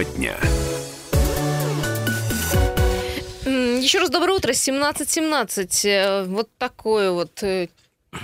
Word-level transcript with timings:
Тема 0.00 0.04
дня. 0.16 0.36
Еще 3.44 3.98
раз 3.98 4.10
доброе 4.10 4.34
утро. 4.34 4.52
17.17. 4.52 5.88
Э, 5.88 6.24
вот 6.24 6.48
такое 6.58 7.10
вот 7.10 7.42
э, 7.42 7.68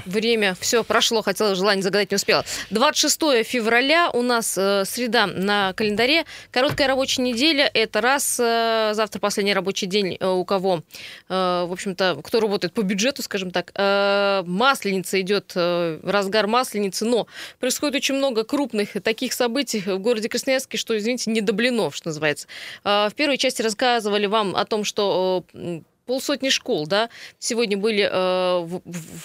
Время 0.05 0.57
все 0.59 0.83
прошло, 0.83 1.23
хотела 1.23 1.55
желание 1.55 1.83
загадать, 1.83 2.11
не 2.11 2.17
успела. 2.17 2.45
26 2.71 3.45
февраля 3.45 4.11
у 4.11 4.23
нас 4.23 4.59
э, 4.59 4.85
среда 4.85 5.27
на 5.27 5.73
календаре. 5.75 6.25
Короткая 6.51 6.89
рабочая 6.89 7.23
неделя. 7.23 7.71
Это 7.73 8.01
раз. 8.01 8.39
Э, 8.41 8.91
завтра 8.95 9.21
последний 9.21 9.55
рабочий 9.55 9.87
день 9.87 10.17
э, 10.19 10.27
у 10.27 10.45
кого, 10.45 10.83
э, 11.29 11.65
в 11.69 11.73
общем-то, 11.73 12.21
кто 12.25 12.41
работает 12.41 12.75
по 12.75 12.83
бюджету, 12.83 13.23
скажем 13.23 13.53
так. 13.53 13.71
Э, 13.77 14.43
масленица 14.45 15.21
идет, 15.21 15.53
э, 15.55 16.01
разгар 16.03 16.49
масленицы. 16.49 17.05
Но 17.05 17.29
происходит 17.61 17.95
очень 17.95 18.17
много 18.17 18.43
крупных 18.43 19.01
таких 19.05 19.33
событий 19.33 19.81
в 19.81 19.99
городе 19.99 20.29
Красноярске, 20.29 20.79
что, 20.79 20.99
извините, 20.99 21.31
не 21.31 21.41
до 21.41 21.53
блинов, 21.53 21.95
что 21.95 22.09
называется. 22.09 22.49
Э, 22.83 23.09
в 23.09 23.15
первой 23.15 23.39
части 23.39 23.63
рассказывали 23.63 24.27
вам 24.27 24.57
о 24.57 24.65
том, 24.65 24.83
что 24.83 25.45
э, 25.55 25.81
полсотни 26.07 26.49
школ, 26.49 26.87
да, 26.87 27.11
сегодня 27.39 27.77
были 27.77 28.09
э, 28.11 28.61
в, 28.61 28.81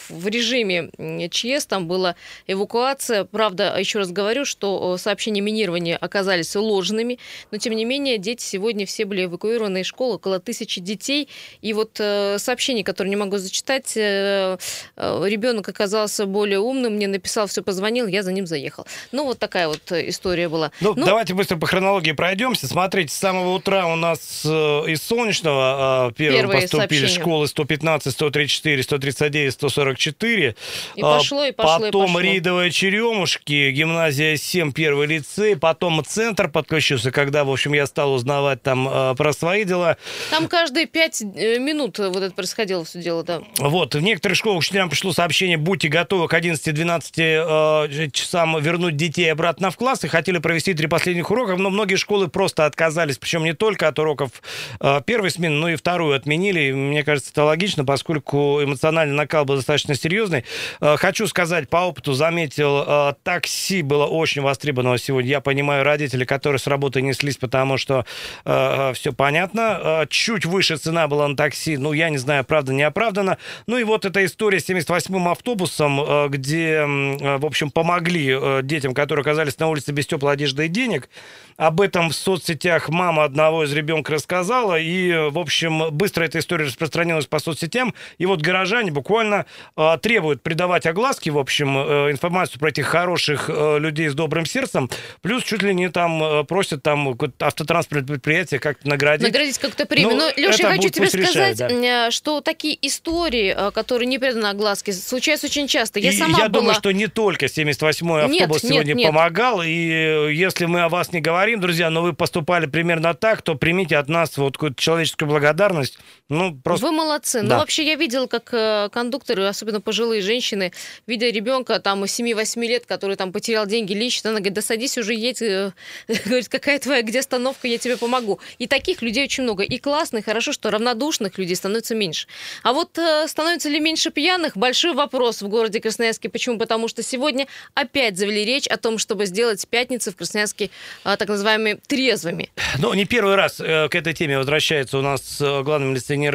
в 0.10 0.28
режиме 0.28 0.90
ЧС, 1.30 1.66
там 1.66 1.88
была 1.88 2.16
эвакуация. 2.48 3.26
Правда, 3.26 3.76
еще 3.78 4.00
раз 4.00 4.12
говорю, 4.12 4.46
что 4.46 4.96
э, 4.96 4.98
сообщения 5.00 5.42
минирования 5.42 5.98
оказались 5.98 6.56
ложными, 6.56 7.20
но 7.52 7.58
тем 7.58 7.74
не 7.74 7.86
менее 7.86 8.18
дети 8.18 8.44
сегодня 8.44 8.86
все 8.86 9.06
были 9.06 9.26
эвакуированы 9.26 9.82
из 9.82 9.86
школы, 9.86 10.16
около 10.16 10.40
тысячи 10.40 10.82
детей. 10.82 11.30
И 11.62 11.74
вот 11.74 11.98
э, 12.00 12.38
сообщение, 12.40 12.84
которое 12.84 13.10
не 13.10 13.16
могу 13.16 13.38
зачитать, 13.38 13.96
э, 13.96 14.58
э, 14.96 15.24
ребенок 15.26 15.70
оказался 15.70 16.26
более 16.26 16.60
умным, 16.60 16.96
мне 16.96 17.08
написал, 17.08 17.48
все 17.48 17.62
позвонил, 17.62 18.08
я 18.08 18.24
за 18.24 18.32
ним 18.32 18.48
заехал. 18.48 18.86
Ну, 19.12 19.26
вот 19.26 19.40
такая 19.40 19.68
вот 19.68 19.92
э, 19.92 20.10
история 20.10 20.50
была. 20.50 20.72
Ну, 20.82 20.94
ну 20.96 21.06
давайте 21.06 21.34
быстро 21.34 21.58
по 21.58 21.68
хронологии 21.68 22.12
пройдемся. 22.12 22.68
Смотрите, 22.68 23.14
с 23.14 23.18
самого 23.18 23.54
утра 23.54 23.88
у 23.88 23.96
нас 23.96 24.44
э, 24.46 24.50
из 24.50 25.02
Солнечного 25.04 26.10
э, 26.10 26.14
первый, 26.14 26.38
первый 26.38 26.71
поступили 26.72 27.08
школы 27.08 27.48
115, 27.48 28.14
134, 28.14 28.84
139, 28.84 29.54
144. 29.54 30.56
И 30.96 31.02
пошло, 31.02 31.46
и 31.46 31.52
пошло, 31.52 31.80
Потом 31.80 32.04
и 32.04 32.08
пошло. 32.08 32.20
Ридовая 32.22 32.70
Черемушки, 32.70 33.72
гимназия 33.72 34.38
7, 34.38 34.72
первый 34.72 35.08
лицей. 35.08 35.56
Потом 35.56 36.04
центр 36.06 36.50
подключился, 36.50 37.12
когда, 37.12 37.44
в 37.44 37.52
общем, 37.52 37.74
я 37.74 37.86
стал 37.86 38.14
узнавать 38.14 38.62
там 38.62 38.88
э, 38.88 39.16
про 39.16 39.34
свои 39.34 39.64
дела. 39.64 39.98
Там 40.30 40.48
каждые 40.48 40.86
пять 40.86 41.22
э, 41.22 41.60
минут 41.60 42.00
вот 42.00 42.18
это 42.18 42.34
происходило 42.34 42.84
все 42.86 43.02
дело, 43.02 43.24
да. 43.24 43.42
Вот, 43.58 43.96
в 43.96 44.02
некоторых 44.02 44.38
школах 44.38 44.60
учителям 44.60 44.90
пришло 44.90 45.14
сообщение, 45.14 45.58
будьте 45.58 45.88
готовы 45.88 46.28
к 46.28 46.34
11-12 46.34 47.88
э, 47.88 48.10
часам 48.12 48.60
вернуть 48.62 48.96
детей 48.96 49.32
обратно 49.32 49.72
в 49.72 49.78
класс 49.78 50.04
и 50.04 50.08
хотели 50.08 50.38
провести 50.38 50.74
три 50.74 50.88
последних 50.88 51.32
урока, 51.32 51.56
но 51.56 51.70
многие 51.70 51.96
школы 51.96 52.28
просто 52.28 52.66
отказались, 52.66 53.18
причем 53.18 53.44
не 53.44 53.54
только 53.54 53.88
от 53.88 54.00
уроков 54.00 54.32
э, 54.80 55.02
первой 55.06 55.32
смены, 55.32 55.56
но 55.56 55.70
и 55.70 55.76
вторую 55.76 56.16
отменили 56.16 56.61
и 56.70 56.74
мне 56.74 57.04
кажется, 57.04 57.32
это 57.32 57.44
логично, 57.44 57.86
поскольку 57.86 58.64
эмоциональный 58.64 59.16
накал 59.16 59.46
был 59.46 59.56
достаточно 59.56 59.96
серьезный. 59.96 60.46
Э, 60.80 60.96
хочу 60.98 61.28
сказать, 61.28 61.70
по 61.70 61.78
опыту 61.78 62.14
заметил, 62.14 62.84
э, 62.86 63.14
такси 63.24 63.82
было 63.82 64.06
очень 64.06 64.42
востребовано 64.42 64.98
сегодня. 64.98 65.32
Я 65.32 65.42
понимаю 65.42 65.84
родителей, 65.84 66.26
которые 66.26 66.60
с 66.60 66.68
работы 66.68 67.02
неслись, 67.02 67.38
потому 67.38 67.78
что 67.78 68.06
э, 68.46 68.94
все 68.94 69.14
понятно. 69.14 70.06
Чуть 70.10 70.46
выше 70.46 70.78
цена 70.78 71.08
была 71.08 71.28
на 71.28 71.36
такси, 71.36 71.78
ну, 71.78 71.94
я 71.94 72.10
не 72.10 72.18
знаю, 72.18 72.44
правда, 72.44 72.74
не 72.74 72.84
оправдана. 72.84 73.38
Ну 73.68 73.78
и 73.78 73.84
вот 73.84 74.06
эта 74.06 74.24
история 74.26 74.60
с 74.60 74.70
78-м 74.70 75.28
автобусом, 75.28 76.30
где, 76.30 76.84
в 76.86 77.46
общем, 77.46 77.72
помогли 77.72 78.62
детям, 78.64 78.94
которые 78.94 79.22
оказались 79.22 79.58
на 79.60 79.68
улице 79.68 79.92
без 79.92 80.08
теплой 80.08 80.34
одежды 80.34 80.66
и 80.66 80.70
денег. 80.70 81.10
Об 81.58 81.82
этом 81.82 82.10
в 82.10 82.16
соцсетях 82.16 82.90
мама 82.90 83.24
одного 83.24 83.64
из 83.64 83.74
ребенка 83.74 84.14
рассказала, 84.14 84.80
и, 84.80 85.30
в 85.30 85.38
общем, 85.38 85.92
быстро 85.92 86.24
эта 86.24 86.40
история 86.40 86.51
распространилась 86.58 87.26
по 87.26 87.40
соцсетям, 87.40 87.94
и 88.18 88.26
вот 88.26 88.42
горожане 88.42 88.92
буквально 88.92 89.46
э, 89.76 89.98
требуют 90.02 90.42
придавать 90.42 90.86
огласки, 90.86 91.30
в 91.30 91.38
общем, 91.38 91.78
э, 91.78 92.12
информацию 92.12 92.60
про 92.60 92.70
этих 92.70 92.86
хороших 92.88 93.50
э, 93.50 93.80
людей 93.80 94.10
с 94.10 94.14
добрым 94.14 94.46
сердцем, 94.46 94.90
плюс 95.22 95.44
чуть 95.44 95.64
ли 95.64 95.74
не 95.74 95.90
там 95.90 96.24
э, 96.24 96.44
просят 96.44 96.84
там 96.84 97.18
автотранспортное 97.40 98.16
предприятие 98.16 98.60
как-то 98.60 98.88
наградить. 98.88 99.28
Наградить 99.28 99.58
как-то 99.58 99.86
премию. 99.86 100.16
Ну, 100.16 100.18
Но, 100.18 100.30
Леша, 100.36 100.70
я 100.70 100.76
хочу 100.76 100.90
тебе 100.90 101.08
сказать, 101.08 101.30
решает, 101.30 101.58
да. 101.58 102.12
что 102.12 102.42
такие 102.42 102.78
истории, 102.82 103.54
э, 103.56 103.72
которые 103.72 104.08
не 104.08 104.20
преданы 104.20 104.48
огласке, 104.48 104.94
случаются 104.94 105.48
очень 105.48 105.68
часто. 105.68 106.00
Я 106.00 106.12
и 106.12 106.16
сама 106.16 106.40
я 106.40 106.50
была... 106.50 106.62
думаю, 106.62 106.76
что 106.76 106.92
не 106.92 107.08
только 107.08 107.46
78-й 107.46 108.24
автобус 108.24 108.64
нет, 108.64 108.72
сегодня 108.72 108.90
нет, 108.90 108.98
нет. 108.98 109.08
помогал, 109.08 109.62
и 109.62 109.90
э, 109.90 110.34
если 110.34 110.66
мы 110.66 110.82
о 110.82 110.90
вас 110.90 111.12
не 111.12 111.22
говорим, 111.22 111.60
друзья, 111.60 111.90
но 111.90 112.02
вы 112.02 112.14
поступали 112.14 112.66
примерно 112.66 113.14
так, 113.14 113.42
то 113.42 113.56
примите 113.56 113.98
от 113.98 114.10
нас 114.10 114.38
вот 114.38 114.54
какую-то 114.54 114.82
человеческую 114.82 115.30
благодарность. 115.30 116.00
Ну, 116.30 116.41
просто... 116.64 116.86
Вы 116.86 116.92
молодцы. 116.92 117.42
Ну, 117.42 117.50
да. 117.50 117.56
Ну, 117.56 117.60
вообще, 117.62 117.86
я 117.86 117.96
видела, 117.96 118.28
как 118.28 118.50
э, 118.54 118.90
кондукторы, 118.92 119.46
особенно 119.46 119.82
пожилые 119.82 120.22
женщины, 120.22 120.72
видя 121.08 121.30
ребенка 121.30 121.80
там 121.80 122.04
7-8 122.04 122.66
лет, 122.66 122.86
который 122.86 123.16
там 123.16 123.32
потерял 123.32 123.66
деньги 123.66 123.94
лично, 123.94 124.32
она 124.32 124.40
говорит, 124.40 124.54
да 124.54 124.62
садись 124.62 124.98
уже, 124.98 125.14
едь. 125.14 125.42
Э, 125.42 125.72
говорит, 126.26 126.50
какая 126.50 126.80
твоя, 126.80 127.02
где 127.02 127.20
остановка, 127.20 127.68
я 127.68 127.78
тебе 127.78 127.98
помогу. 127.98 128.40
И 128.60 128.68
таких 128.68 129.02
людей 129.02 129.26
очень 129.26 129.44
много. 129.44 129.64
И 129.64 129.78
классных, 129.78 130.26
хорошо, 130.26 130.52
что 130.52 130.72
равнодушных 130.72 131.38
людей 131.38 131.56
становится 131.56 131.96
меньше. 131.96 132.28
А 132.64 132.74
вот 132.74 132.98
э, 132.98 133.28
становится 133.28 133.70
ли 133.70 133.80
меньше 133.80 134.10
пьяных? 134.10 134.58
Большой 134.58 134.94
вопрос 134.94 135.42
в 135.42 135.48
городе 135.48 135.80
Красноярске. 135.80 136.30
Почему? 136.30 136.58
Потому 136.58 136.88
что 136.88 137.04
сегодня 137.04 137.48
опять 137.74 138.18
завели 138.18 138.46
речь 138.46 138.68
о 138.68 138.78
том, 138.78 138.98
чтобы 138.98 139.26
сделать 139.26 139.66
пятницы 139.68 140.12
в 140.12 140.16
Красноярске 140.16 140.70
так 141.04 141.28
называемыми 141.28 141.80
трезвыми. 141.88 142.50
Ну, 142.80 142.94
не 142.94 143.06
первый 143.06 143.36
раз 143.36 143.58
к 143.58 143.90
этой 143.94 144.14
теме 144.14 144.38
возвращается 144.38 144.98
у 144.98 145.02
нас 145.02 145.38
главный 145.40 145.90
милиционер 145.90 146.31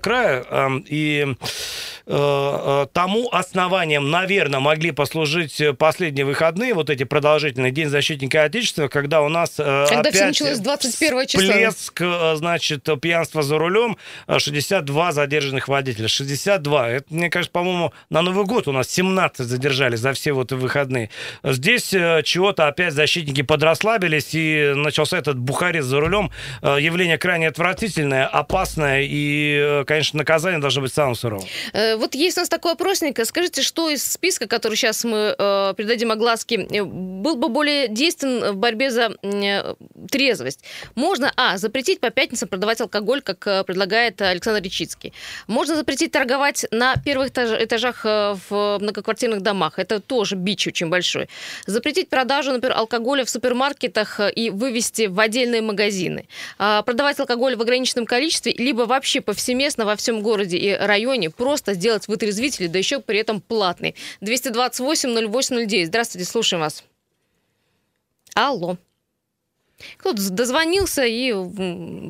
края. 0.00 0.44
И 0.86 1.26
Э, 2.10 2.84
э, 2.84 2.86
тому 2.94 3.28
основанием, 3.32 4.10
наверное, 4.10 4.60
могли 4.60 4.92
послужить 4.92 5.62
последние 5.76 6.24
выходные, 6.24 6.72
вот 6.72 6.88
эти 6.88 7.04
продолжительные 7.04 7.70
День 7.70 7.90
защитника 7.90 8.44
Отечества, 8.44 8.88
когда 8.88 9.20
у 9.20 9.28
нас 9.28 9.56
э, 9.58 9.84
когда 9.86 10.00
опять 10.00 10.14
все 10.14 10.24
началось 10.24 10.58
21 10.60 11.26
числа. 11.26 11.52
Всплеск, 11.52 12.02
значит, 12.36 12.88
пьянства 13.02 13.42
за 13.42 13.58
рулем, 13.58 13.98
62 14.26 15.12
задержанных 15.12 15.68
водителя. 15.68 16.08
62. 16.08 16.88
Это, 16.88 17.04
мне 17.10 17.28
кажется, 17.28 17.52
по-моему, 17.52 17.92
на 18.08 18.22
Новый 18.22 18.46
год 18.46 18.68
у 18.68 18.72
нас 18.72 18.88
17 18.88 19.46
задержали 19.46 19.96
за 19.96 20.14
все 20.14 20.32
вот 20.32 20.50
выходные. 20.52 21.10
Здесь 21.44 21.88
чего-то 21.88 22.68
опять 22.68 22.94
защитники 22.94 23.42
подрасслабились, 23.42 24.30
и 24.32 24.72
начался 24.74 25.18
этот 25.18 25.38
бухарец 25.38 25.84
за 25.84 26.00
рулем. 26.00 26.30
Явление 26.62 27.18
крайне 27.18 27.48
отвратительное, 27.48 28.26
опасное, 28.26 29.02
и, 29.02 29.27
конечно, 29.86 30.18
наказание 30.18 30.60
должно 30.60 30.82
быть 30.82 30.92
самым 30.92 31.14
суровым 31.14 31.46
вот 31.98 32.14
есть 32.14 32.38
у 32.38 32.40
нас 32.40 32.48
такой 32.48 32.72
опросник. 32.72 33.24
Скажите, 33.24 33.62
что 33.62 33.90
из 33.90 34.02
списка, 34.02 34.46
который 34.46 34.76
сейчас 34.76 35.04
мы 35.04 35.34
э, 35.36 35.74
придадим 35.76 36.10
огласке, 36.10 36.66
э, 36.70 36.84
был 36.84 37.36
бы 37.36 37.48
более 37.48 37.88
действенен 37.88 38.52
в 38.52 38.56
борьбе 38.56 38.90
за 38.90 39.10
э, 39.22 39.74
трезвость? 40.10 40.64
Можно, 40.94 41.32
а, 41.36 41.58
запретить 41.58 42.00
по 42.00 42.10
пятницам 42.10 42.48
продавать 42.48 42.80
алкоголь, 42.80 43.20
как 43.20 43.46
э, 43.46 43.64
предлагает 43.64 44.22
Александр 44.22 44.62
Речицкий. 44.62 45.12
Можно 45.46 45.76
запретить 45.76 46.12
торговать 46.12 46.66
на 46.70 46.96
первых 46.96 47.30
этажах 47.36 48.04
э, 48.04 48.36
в 48.48 48.78
многоквартирных 48.80 49.42
домах. 49.42 49.78
Это 49.78 50.00
тоже 50.00 50.36
бич 50.36 50.66
очень 50.66 50.88
большой. 50.88 51.28
Запретить 51.66 52.08
продажу, 52.08 52.52
например, 52.52 52.76
алкоголя 52.76 53.24
в 53.24 53.30
супермаркетах 53.30 54.20
э, 54.20 54.32
и 54.32 54.50
вывести 54.50 55.06
в 55.06 55.18
отдельные 55.20 55.62
магазины. 55.62 56.28
А, 56.58 56.82
продавать 56.82 57.18
алкоголь 57.20 57.56
в 57.56 57.62
ограниченном 57.62 58.06
количестве, 58.06 58.52
либо 58.52 58.82
вообще 58.82 59.07
повсеместно 59.20 59.84
во 59.84 59.96
всем 59.96 60.22
городе 60.22 60.56
и 60.56 60.72
районе 60.74 61.30
просто 61.30 61.74
сделать 61.74 62.08
вытрезвитель, 62.08 62.68
да 62.68 62.78
еще 62.78 63.00
при 63.00 63.18
этом 63.18 63.40
платный. 63.40 63.94
228-08-09. 64.20 65.86
Здравствуйте, 65.86 66.26
слушаем 66.26 66.60
вас. 66.60 66.84
Алло. 68.34 68.76
Кто-то 69.96 70.30
дозвонился 70.30 71.04
и 71.04 71.32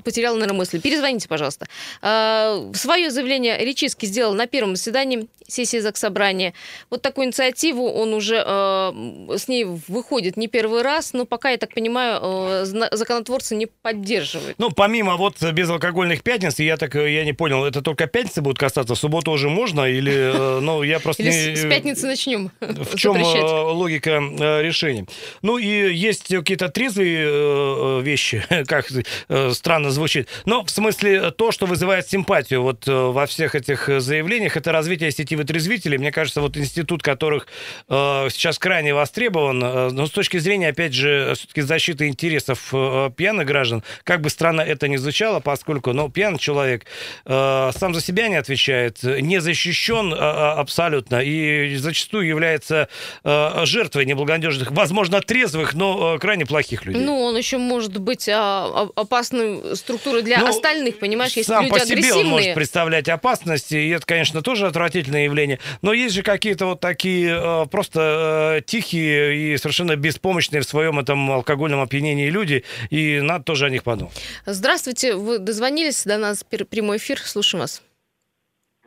потерял, 0.03 0.35
наверное, 0.35 0.57
мысль. 0.57 0.81
Перезвоните, 0.81 1.29
пожалуйста. 1.29 1.67
А, 2.03 2.71
свое 2.75 3.11
заявление 3.11 3.59
Речиски 3.59 4.07
сделал 4.07 4.35
на 4.35 4.47
первом 4.47 4.77
заседании 4.77 5.29
сессии 5.47 5.79
Заксобрания. 5.79 6.53
Вот 6.91 7.03
такую 7.03 7.27
инициативу 7.27 7.91
он 7.91 8.13
уже 8.13 8.43
а, 8.45 8.95
с 9.35 9.49
ней 9.49 9.65
выходит 9.65 10.37
не 10.37 10.47
первый 10.47 10.83
раз, 10.83 11.13
но 11.15 11.25
пока, 11.25 11.51
я 11.51 11.57
так 11.57 11.75
понимаю, 11.75 12.19
а, 12.23 12.65
законотворцы 12.65 13.57
не 13.57 13.67
поддерживают. 13.67 14.59
Ну, 14.59 14.71
помимо 14.71 15.17
вот 15.17 15.43
безалкогольных 15.43 16.23
пятниц, 16.23 16.59
я 16.59 16.77
так 16.77 16.95
я 16.95 17.25
не 17.25 17.33
понял, 17.33 17.65
это 17.65 17.83
только 17.83 18.07
пятницы 18.07 18.43
будут 18.43 18.59
касаться, 18.59 18.95
в 18.95 18.99
субботу 18.99 19.31
уже 19.31 19.49
можно 19.49 19.89
или, 19.89 20.61
ну, 20.61 20.83
я 20.83 21.01
просто 21.01 21.23
Или 21.23 21.55
с 21.55 21.63
пятницы 21.63 22.07
начнем 22.07 22.51
В 22.61 22.97
чем 22.97 23.17
логика 23.23 24.19
решения? 24.63 25.07
Ну, 25.43 25.59
и 25.59 25.95
есть 25.95 26.29
какие-то 26.29 26.69
трезвые 26.69 27.27
э, 27.27 27.58
вещи, 28.03 28.45
как 28.67 28.87
э, 29.29 29.51
странно 29.53 29.91
звучит. 29.91 30.29
Но 30.45 30.65
в 30.65 30.71
смысле 30.71 31.31
то, 31.31 31.53
что 31.53 31.67
вызывает 31.67 32.09
симпатию 32.09 32.63
вот 32.63 32.87
во 32.87 33.27
всех 33.27 33.55
этих 33.55 33.89
заявлениях, 34.01 34.57
это 34.57 34.73
развитие 34.73 35.11
сети 35.11 35.37
вытрезвителей. 35.37 35.99
Мне 35.99 36.13
кажется, 36.13 36.41
вот 36.41 36.57
институт, 36.57 37.03
которых 37.03 37.47
сейчас 37.89 38.59
крайне 38.59 38.95
востребован, 38.95 39.59
но 39.59 40.07
с 40.07 40.11
точки 40.11 40.39
зрения, 40.39 40.69
опять 40.69 40.95
же, 40.95 41.35
все-таки 41.37 41.61
защиты 41.61 42.09
интересов 42.09 42.73
пьяных 43.17 43.47
граждан, 43.47 43.83
как 44.05 44.21
бы 44.21 44.31
странно 44.31 44.61
это 44.61 44.89
ни 44.89 44.97
звучало, 44.97 45.41
поскольку, 45.41 45.93
ну, 45.93 46.09
пьяный 46.11 46.39
человек 46.39 46.87
сам 47.25 47.95
за 47.95 48.01
себя 48.01 48.29
не 48.29 48.37
отвечает, 48.37 49.03
не 49.03 49.41
защищен 49.41 50.15
абсолютно 50.15 51.21
и 51.23 51.77
зачастую 51.77 52.27
является 52.27 52.89
жертвой 53.25 54.05
неблагонадежных, 54.07 54.71
возможно, 54.73 55.21
трезвых, 55.21 55.75
но 55.75 56.17
э, 56.17 56.19
крайне 56.19 56.47
плохих 56.47 56.85
людей. 56.85 57.03
Ну, 57.03 57.21
он 57.21 57.37
еще 57.37 57.48
может 57.57 57.99
быть 57.99 58.29
а, 58.29 58.89
опасной 58.95 59.77
структурой 59.77 60.23
для 60.23 60.41
ну, 60.41 60.49
остальных, 60.49 60.99
понимаешь, 60.99 61.33
если 61.33 61.53
сам 61.53 61.65
люди 61.65 61.73
по 61.73 61.81
себе 61.81 61.95
агрессивные. 61.95 62.25
он 62.25 62.31
может 62.31 62.55
представлять 62.55 63.09
опасности, 63.09 63.77
и 63.77 63.89
это, 63.91 64.05
конечно, 64.05 64.43
тоже 64.43 64.67
отвратительное 64.67 65.25
явление. 65.25 65.59
Но 65.81 65.93
есть 65.93 66.15
же 66.15 66.23
какие-то 66.23 66.67
вот 66.67 66.81
такие 66.81 67.31
э, 67.31 67.67
просто 67.67 68.59
э, 68.59 68.63
тихие 68.67 69.55
и 69.55 69.57
совершенно 69.57 69.97
беспомощные 69.97 70.61
в 70.61 70.65
своем 70.65 70.99
этом 70.99 71.31
алкогольном 71.31 71.81
опьянении 71.81 72.29
люди, 72.29 72.65
и 72.91 73.21
надо 73.21 73.45
тоже 73.45 73.67
о 73.67 73.71
них 73.71 73.85
подумать. 73.85 74.15
Здравствуйте, 74.45 75.15
вы 75.15 75.39
дозвонились 75.39 76.05
до 76.05 76.19
нас, 76.19 76.45
прямой 76.45 76.99
эфир, 76.99 77.19
слушаем 77.19 77.63
вас. 77.63 77.83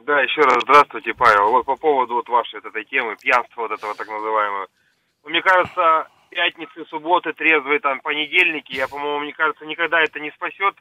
Да, 0.05 0.19
еще 0.21 0.41
раз 0.41 0.57
здравствуйте, 0.63 1.13
Павел. 1.13 1.51
Вот 1.51 1.65
по 1.65 1.75
поводу 1.75 2.15
вот 2.15 2.27
вашей 2.27 2.55
вот 2.55 2.65
этой 2.65 2.85
темы, 2.85 3.15
пьянства 3.21 3.61
вот 3.61 3.71
этого 3.71 3.93
так 3.93 4.07
называемого. 4.07 4.67
Мне 5.23 5.41
кажется, 5.41 6.07
пятницы, 6.31 6.85
субботы, 6.85 7.33
трезвые, 7.33 7.79
там, 7.79 7.99
понедельники, 7.99 8.73
я, 8.73 8.87
по-моему, 8.87 9.19
мне 9.19 9.33
кажется, 9.33 9.65
никогда 9.65 10.01
это 10.01 10.19
не 10.19 10.31
спасет 10.31 10.75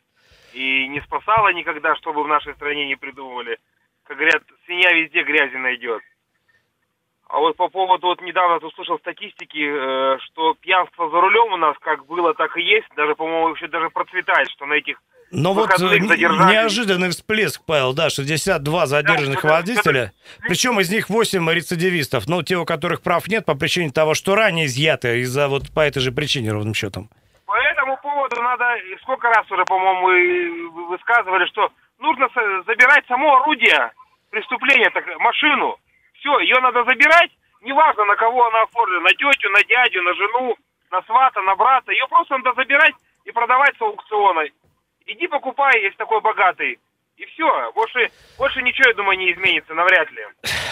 и 0.55 0.89
не 0.89 1.01
спасало 1.03 1.53
никогда, 1.53 1.95
чтобы 1.97 2.23
в 2.23 2.29
нашей 2.29 2.55
стране 2.55 2.87
не 2.87 2.97
придумывали. 2.97 3.59
Как 4.05 4.17
говорят, 4.17 4.43
свинья 4.65 4.93
везде 4.93 5.23
грязи 5.23 5.57
найдет. 5.57 6.03
А 7.33 7.39
вот 7.39 7.57
по 7.57 7.69
поводу, 7.69 8.09
вот 8.09 8.21
недавно 8.23 8.57
услышал 8.57 8.99
статистики, 8.99 9.65
э, 9.65 10.19
что 10.19 10.55
пьянство 10.55 11.09
за 11.09 11.21
рулем 11.21 11.53
у 11.53 11.57
нас 11.59 11.77
как 11.79 12.05
было, 12.07 12.35
так 12.35 12.57
и 12.57 12.63
есть, 12.63 12.89
даже, 12.97 13.15
по-моему, 13.15 13.49
вообще 13.49 13.69
даже 13.69 13.89
процветает, 13.89 14.51
что 14.51 14.67
на 14.67 14.75
этих 14.75 15.01
но 15.31 15.55
вот 15.55 15.71
э, 15.81 15.99
неожиданный 16.01 17.11
всплеск, 17.11 17.63
Павел, 17.65 17.95
да, 17.95 18.11
62 18.11 18.87
задержанных 18.87 19.43
да, 19.43 19.49
водителя, 19.49 20.01
это... 20.03 20.49
причем 20.49 20.81
из 20.81 20.91
них 20.91 21.09
8 21.09 21.49
рецидивистов, 21.53 22.27
ну, 22.27 22.43
те, 22.43 22.57
у 22.57 22.65
которых 22.65 23.01
прав 23.01 23.29
нет 23.29 23.47
по 23.47 23.55
причине 23.55 23.93
того, 23.93 24.15
что 24.15 24.35
ранее 24.35 24.67
изъяты 24.67 25.21
из-за 25.21 25.47
вот 25.47 25.73
по 25.73 25.81
этой 25.81 26.01
же 26.01 26.11
причине, 26.11 26.51
ровным 26.51 26.75
счетом. 26.75 27.11
По 27.47 27.57
этому 27.57 27.97
поводу 28.03 28.43
надо, 28.43 28.75
сколько 29.03 29.29
раз 29.29 29.49
уже, 29.53 29.65
по-моему, 29.67 30.89
высказывали, 30.89 31.47
что 31.47 31.71
нужно 32.01 32.29
забирать 32.67 33.07
само 33.07 33.37
орудие 33.37 33.93
преступления, 34.31 34.91
так, 34.91 35.05
машину. 35.21 35.79
Все, 36.21 36.39
ее 36.41 36.61
надо 36.61 36.85
забирать, 36.85 37.31
неважно, 37.61 38.05
на 38.05 38.17
кого 38.17 38.47
она 38.47 38.63
оформлена, 38.63 39.03
на 39.03 39.11
тетю, 39.11 39.51
на 39.51 39.63
дядю, 39.65 40.03
на 40.03 40.15
жену, 40.15 40.57
на 40.91 41.03
свата, 41.03 41.43
на 41.43 41.57
брата. 41.57 41.93
Ее 41.93 42.07
просто 42.09 42.39
надо 42.39 42.55
забирать 42.55 42.95
и 43.25 43.33
продавать 43.33 43.77
с 43.77 43.83
аукциона 43.83 44.45
иди 45.11 45.27
покупай, 45.27 45.81
если 45.83 45.97
такой 45.97 46.21
богатый. 46.21 46.79
И 47.21 47.27
все, 47.35 47.71
больше, 47.75 48.09
больше 48.39 48.63
ничего, 48.63 48.89
я 48.89 48.95
думаю, 48.95 49.19
не 49.19 49.31
изменится, 49.35 49.75
навряд 49.75 50.11
ли. 50.11 50.23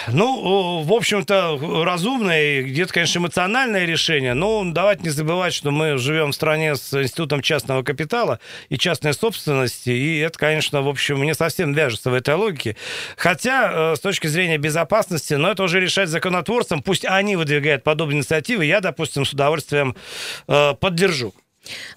Ну, 0.07 0.81
в 0.81 0.91
общем-то, 0.91 1.83
разумное, 1.85 2.63
где-то, 2.63 2.91
конечно, 2.91 3.19
эмоциональное 3.19 3.85
решение, 3.85 4.33
но 4.33 4.63
давайте 4.65 5.03
не 5.03 5.09
забывать, 5.09 5.53
что 5.53 5.69
мы 5.69 5.99
живем 5.99 6.31
в 6.31 6.33
стране 6.33 6.75
с 6.75 6.91
институтом 6.91 7.43
частного 7.43 7.83
капитала 7.83 8.39
и 8.69 8.79
частной 8.79 9.13
собственности, 9.13 9.91
и 9.91 10.17
это, 10.21 10.39
конечно, 10.39 10.81
в 10.81 10.89
общем, 10.89 11.21
не 11.21 11.35
совсем 11.35 11.73
вяжется 11.73 12.09
в 12.09 12.15
этой 12.15 12.33
логике. 12.33 12.75
Хотя, 13.15 13.91
э, 13.91 13.95
с 13.95 13.99
точки 13.99 14.25
зрения 14.25 14.57
безопасности, 14.57 15.35
но 15.35 15.51
это 15.51 15.61
уже 15.61 15.79
решать 15.79 16.09
законотворцам, 16.09 16.81
пусть 16.81 17.05
они 17.05 17.35
выдвигают 17.35 17.83
подобные 17.83 18.17
инициативы, 18.17 18.65
я, 18.65 18.79
допустим, 18.79 19.23
с 19.23 19.33
удовольствием 19.33 19.95
э, 20.47 20.73
поддержу. 20.73 21.35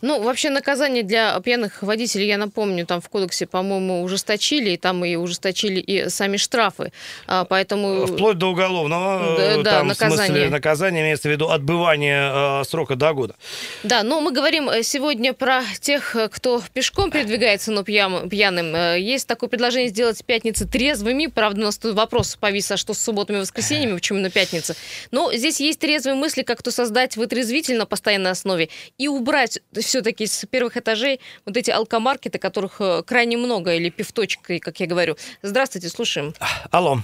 Ну, 0.01 0.23
вообще 0.23 0.51
наказание 0.51 1.03
для 1.03 1.39
пьяных 1.41 1.83
водителей, 1.83 2.27
я 2.27 2.39
напомню, 2.39 2.87
там 2.87 3.01
в 3.01 3.09
кодексе, 3.09 3.47
по-моему, 3.47 4.03
ужесточили, 4.03 4.71
и 4.71 4.77
там 4.77 5.05
и 5.05 5.17
ужесточили 5.17 5.81
и 5.81 6.09
сами 6.09 6.37
штрафы. 6.37 6.93
А, 7.27 7.45
поэтому... 7.45 8.07
Вплоть 8.07 8.39
до 8.39 8.49
уголовного. 8.49 9.37
Да, 9.37 9.55
там, 9.55 9.63
да 9.63 9.83
наказание. 9.85 10.25
В 10.25 10.27
смысле, 10.27 10.51
наказание 10.51 11.03
имеется 11.03 11.29
в 11.29 11.33
виду 11.33 11.49
отбывание 11.49 12.61
э, 12.61 12.65
срока 12.65 12.97
до 12.97 13.13
года. 13.13 13.35
Да, 13.83 14.03
но 14.03 14.21
мы 14.21 14.33
говорим 14.33 14.69
э, 14.69 14.83
сегодня 14.83 15.33
про 15.33 15.63
тех, 15.81 16.17
кто 16.33 16.63
пешком 16.73 17.11
передвигается, 17.11 17.73
но 17.73 17.83
пьян, 17.83 18.29
пьяным. 18.29 18.75
Э, 18.75 19.01
есть 19.01 19.27
такое 19.27 19.49
предложение 19.49 19.89
сделать 19.91 20.25
пятницы 20.25 20.67
трезвыми. 20.67 21.27
Правда, 21.27 21.61
у 21.61 21.65
нас 21.65 21.79
тут 21.79 21.95
вопрос 21.95 22.37
повис, 22.37 22.71
а 22.71 22.77
что 22.77 22.95
с 22.95 22.99
субботами 22.99 23.39
и 23.39 23.41
воскресеньями, 23.41 23.95
почему 23.95 24.19
на 24.19 24.31
пятницы? 24.31 24.77
Но 25.11 25.33
здесь 25.33 25.61
есть 25.61 25.81
трезвые 25.81 26.15
мысли, 26.15 26.43
как 26.43 26.63
то 26.63 26.71
создать 26.71 27.17
вытрезвитель 27.17 27.77
на 27.77 27.87
постоянной 27.87 28.31
основе 28.31 28.69
и 28.99 29.09
убрать 29.09 29.61
все-таки 29.81 30.27
с 30.27 30.45
первых 30.47 30.77
этажей 30.77 31.21
вот 31.47 31.57
эти 31.57 31.71
алкомаркеты, 31.71 32.39
которых 32.39 32.81
э, 32.81 33.03
крайне 33.03 33.37
много, 33.37 33.75
или 33.75 33.91
пивточка, 33.91 34.59
как 34.61 34.81
я 34.81 34.87
говорю. 34.87 35.17
Здравствуйте, 35.43 35.89
слушаем. 35.89 36.33
Алло. 36.71 36.99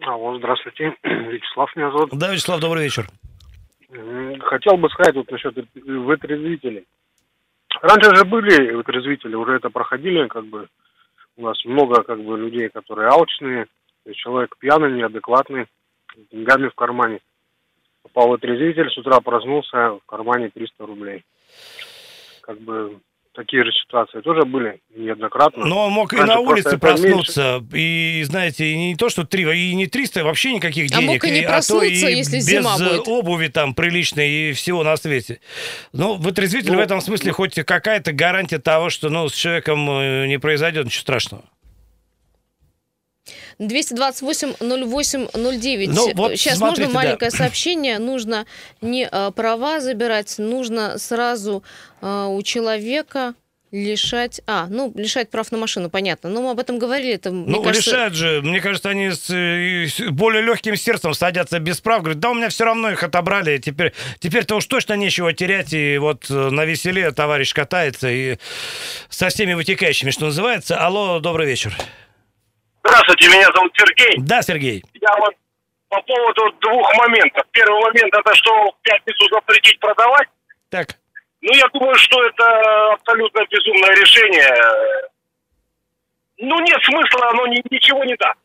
Алло, 0.00 0.38
здравствуйте. 0.38 0.94
Вячеслав 1.02 1.74
меня 1.76 1.90
зовут. 1.90 2.10
Да, 2.12 2.32
Вячеслав, 2.32 2.60
добрый 2.60 2.84
вечер. 2.84 3.08
Хотел 4.40 4.76
бы 4.76 4.88
сказать 4.90 5.14
вот 5.16 5.30
насчет 5.30 5.54
вытрезвителей. 5.74 6.86
Раньше 7.80 8.14
же 8.14 8.24
были 8.24 8.74
вытрезвители, 8.74 9.34
уже 9.34 9.56
это 9.56 9.70
проходили, 9.70 10.26
как 10.28 10.46
бы 10.46 10.68
у 11.36 11.42
нас 11.42 11.64
много 11.64 12.02
как 12.02 12.22
бы 12.22 12.36
людей, 12.36 12.68
которые 12.68 13.08
алчные, 13.08 13.66
человек 14.14 14.56
пьяный, 14.58 14.92
неадекватный, 14.92 15.66
с 16.14 16.32
деньгами 16.32 16.68
в 16.68 16.74
кармане. 16.74 17.20
Попал 18.02 18.28
вытрезвитель, 18.30 18.90
с 18.90 18.98
утра 18.98 19.20
проснулся, 19.20 19.90
в 19.90 20.00
кармане 20.06 20.50
300 20.50 20.86
рублей 20.86 21.24
как 22.42 22.60
бы 22.60 23.00
такие 23.38 23.64
же 23.64 23.70
ситуации 23.72 24.20
тоже 24.20 24.44
были 24.44 24.80
неоднократно. 24.96 25.64
Но 25.64 25.86
он 25.86 25.92
мог 25.92 26.12
Раньше 26.12 26.26
и 26.26 26.34
на 26.34 26.40
улице 26.40 26.76
проснуться, 26.76 27.64
и, 27.72 28.22
знаете, 28.24 28.66
и 28.66 28.76
не 28.76 28.96
то, 28.96 29.08
что 29.08 29.24
три, 29.24 29.42
и 29.42 29.74
не 29.74 29.86
300, 29.86 30.24
вообще 30.24 30.54
никаких 30.54 30.88
денег. 30.88 31.08
А 31.08 31.12
мог 31.12 31.24
и 31.24 31.30
не 31.30 31.42
проснуться, 31.42 31.86
а 31.86 32.00
то 32.00 32.08
и 32.08 32.14
если 32.16 32.36
без 32.38 32.44
зима 32.44 32.76
будет. 32.76 33.06
обуви 33.06 33.46
там 33.46 33.74
приличной 33.74 34.28
и 34.28 34.52
всего 34.54 34.82
на 34.82 34.96
свете. 34.96 35.40
Ну, 35.92 36.14
вытрезвитель 36.14 36.72
ну, 36.72 36.78
в 36.78 36.80
этом 36.80 37.00
смысле 37.00 37.28
ну, 37.28 37.34
хоть 37.34 37.54
какая-то 37.54 38.12
гарантия 38.12 38.58
того, 38.58 38.90
что 38.90 39.08
ну, 39.08 39.28
с 39.28 39.34
человеком 39.34 39.88
э, 39.88 40.26
не 40.26 40.38
произойдет 40.38 40.86
ничего 40.86 41.02
страшного. 41.02 41.44
228-08-09. 43.58 45.88
Ну, 45.88 46.12
вот 46.14 46.36
Сейчас 46.36 46.58
смотрите, 46.58 46.82
можно 46.82 46.94
маленькое 46.94 47.30
да. 47.30 47.36
сообщение. 47.36 47.98
Нужно 47.98 48.46
не 48.80 49.06
а, 49.06 49.30
права 49.32 49.80
забирать, 49.80 50.36
нужно 50.38 50.98
сразу 50.98 51.64
а, 52.00 52.28
у 52.28 52.40
человека 52.42 53.34
лишать... 53.70 54.40
А, 54.46 54.66
ну, 54.70 54.92
лишать 54.94 55.30
прав 55.30 55.52
на 55.52 55.58
машину, 55.58 55.90
понятно. 55.90 56.30
Но 56.30 56.42
мы 56.42 56.50
об 56.50 56.60
этом 56.60 56.78
говорили. 56.78 57.14
Это, 57.14 57.30
ну, 57.30 57.62
кажется... 57.62 57.90
лишают 57.90 58.14
же. 58.14 58.40
Мне 58.42 58.60
кажется, 58.60 58.90
они 58.90 59.10
с, 59.10 59.28
с 59.28 60.00
более 60.10 60.42
легким 60.42 60.76
сердцем 60.76 61.14
садятся 61.14 61.58
без 61.58 61.80
прав. 61.80 62.02
Говорят, 62.02 62.20
да 62.20 62.30
у 62.30 62.34
меня 62.34 62.48
все 62.48 62.64
равно 62.64 62.90
их 62.90 63.02
отобрали. 63.02 63.58
Теперь, 63.58 63.92
теперь-то 64.20 64.56
уж 64.56 64.66
точно 64.66 64.94
нечего 64.94 65.32
терять. 65.32 65.72
И 65.72 65.98
вот 65.98 66.26
э, 66.30 66.50
на 66.50 66.64
веселе 66.64 67.10
товарищ 67.10 67.52
катается. 67.52 68.10
И 68.10 68.38
со 69.08 69.28
всеми 69.28 69.54
вытекающими, 69.54 70.10
что 70.10 70.26
называется. 70.26 70.78
Алло, 70.78 71.20
добрый 71.20 71.46
вечер. 71.46 71.76
Здравствуйте, 72.88 73.28
меня 73.28 73.48
зовут 73.54 73.72
Сергей. 73.76 74.14
Да, 74.18 74.40
Сергей. 74.42 74.82
Я 74.94 75.14
вот 75.18 75.34
по 75.90 76.00
поводу 76.02 76.52
двух 76.60 76.94
моментов. 76.96 77.44
Первый 77.52 77.80
момент 77.82 78.14
это 78.14 78.34
что 78.34 78.50
в 78.72 78.76
пятницу 78.82 79.24
запретить 79.30 79.78
продавать. 79.78 80.28
Так. 80.70 80.88
Ну, 81.42 81.52
я 81.54 81.66
думаю, 81.68 81.94
что 81.96 82.22
это 82.24 82.92
абсолютно 82.94 83.40
безумное 83.50 83.94
решение. 83.94 84.54
Ну, 86.38 86.58
нет 86.60 86.78
смысла, 86.84 87.28
оно 87.30 87.46
ни, 87.46 87.62
ничего 87.70 88.04
не 88.04 88.16
даст. 88.16 88.38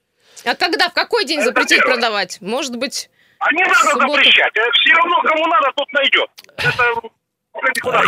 А 0.45 0.55
когда, 0.55 0.89
в 0.89 0.93
какой 0.93 1.25
день 1.25 1.37
это 1.39 1.47
запретить 1.47 1.77
первое. 1.79 1.93
продавать? 1.95 2.37
Может 2.41 2.75
быть, 2.77 3.09
А 3.39 3.51
не 3.53 3.63
надо 3.63 3.75
субботу... 3.75 4.11
запрещать. 4.15 4.53
Все 4.73 4.93
равно, 4.93 5.21
кому 5.21 5.47
надо, 5.47 5.71
тот 5.75 5.91
найдет. 5.93 6.29
Это 6.57 7.01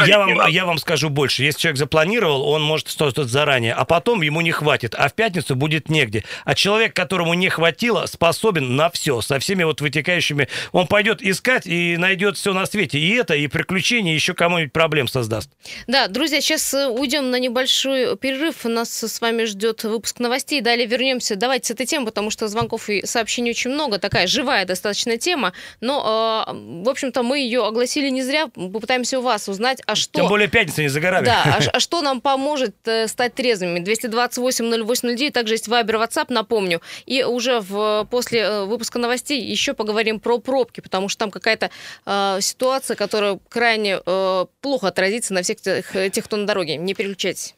я 0.07 0.19
вам, 0.19 0.47
я 0.47 0.65
вам 0.65 0.77
скажу 0.77 1.09
больше. 1.09 1.43
Если 1.43 1.59
человек 1.59 1.77
запланировал, 1.77 2.47
он 2.47 2.63
может 2.63 2.89
что-то 2.89 3.25
заранее, 3.25 3.73
а 3.73 3.85
потом 3.85 4.21
ему 4.21 4.41
не 4.41 4.51
хватит, 4.51 4.95
а 4.95 5.07
в 5.07 5.13
пятницу 5.13 5.55
будет 5.55 5.89
негде. 5.89 6.23
А 6.45 6.55
человек, 6.55 6.95
которому 6.95 7.33
не 7.33 7.49
хватило, 7.49 8.05
способен 8.07 8.75
на 8.75 8.89
все, 8.89 9.21
со 9.21 9.39
всеми 9.39 9.63
вот 9.63 9.81
вытекающими. 9.81 10.47
Он 10.71 10.87
пойдет 10.87 11.21
искать 11.21 11.67
и 11.67 11.97
найдет 11.97 12.37
все 12.37 12.53
на 12.53 12.65
свете. 12.65 12.99
И 12.99 13.15
это, 13.15 13.35
и 13.35 13.47
приключения, 13.47 14.13
еще 14.13 14.33
кому-нибудь 14.33 14.73
проблем 14.73 15.07
создаст. 15.07 15.49
Да, 15.87 16.07
друзья, 16.07 16.41
сейчас 16.41 16.73
э, 16.73 16.87
уйдем 16.87 17.29
на 17.29 17.39
небольшой 17.39 18.17
перерыв. 18.17 18.65
Нас 18.65 19.03
с 19.03 19.21
вами 19.21 19.43
ждет 19.45 19.83
выпуск 19.83 20.19
новостей. 20.19 20.61
Далее 20.61 20.87
вернемся. 20.87 21.35
Давайте 21.35 21.67
с 21.67 21.71
этой 21.71 21.85
темы, 21.85 22.07
потому 22.07 22.31
что 22.31 22.47
звонков 22.47 22.89
и 22.89 23.05
сообщений 23.05 23.51
очень 23.51 23.71
много. 23.71 23.99
Такая 23.99 24.27
живая 24.27 24.65
достаточно 24.65 25.17
тема. 25.17 25.53
Но, 25.81 26.45
э, 26.47 26.83
в 26.83 26.89
общем-то, 26.89 27.21
мы 27.23 27.39
ее 27.39 27.65
огласили 27.65 28.09
не 28.09 28.23
зря. 28.23 28.47
Попытаемся 28.47 29.19
у 29.19 29.21
вас 29.21 29.34
вас 29.35 29.49
узнать, 29.49 29.81
а 29.85 29.95
что... 29.95 30.21
Тем 30.21 30.27
более 30.27 30.47
пятница 30.47 30.81
не 30.81 30.87
за 30.87 30.99
горами. 30.99 31.25
Да, 31.25 31.43
а, 31.45 31.59
а 31.73 31.79
что 31.79 32.01
нам 32.01 32.21
поможет 32.21 32.75
э, 32.85 33.07
стать 33.07 33.35
трезвыми? 33.35 33.79
228-08-09, 33.79 35.31
также 35.31 35.55
есть 35.55 35.67
Вайбер, 35.67 35.95
WhatsApp, 35.97 36.27
напомню. 36.29 36.81
И 37.05 37.23
уже 37.23 37.59
в, 37.59 38.07
после 38.09 38.39
э, 38.41 38.65
выпуска 38.65 38.97
новостей 38.97 39.41
еще 39.41 39.73
поговорим 39.73 40.19
про 40.19 40.39
пробки, 40.39 40.79
потому 40.79 41.09
что 41.09 41.19
там 41.19 41.31
какая-то 41.31 41.69
э, 42.05 42.37
ситуация, 42.41 42.95
которая 42.95 43.39
крайне 43.49 43.99
э, 44.05 44.45
плохо 44.61 44.87
отразится 44.87 45.33
на 45.33 45.41
всех 45.41 45.59
тех, 45.59 46.11
тех, 46.11 46.23
кто 46.23 46.37
на 46.37 46.47
дороге. 46.47 46.77
Не 46.77 46.93
переключайтесь. 46.93 47.55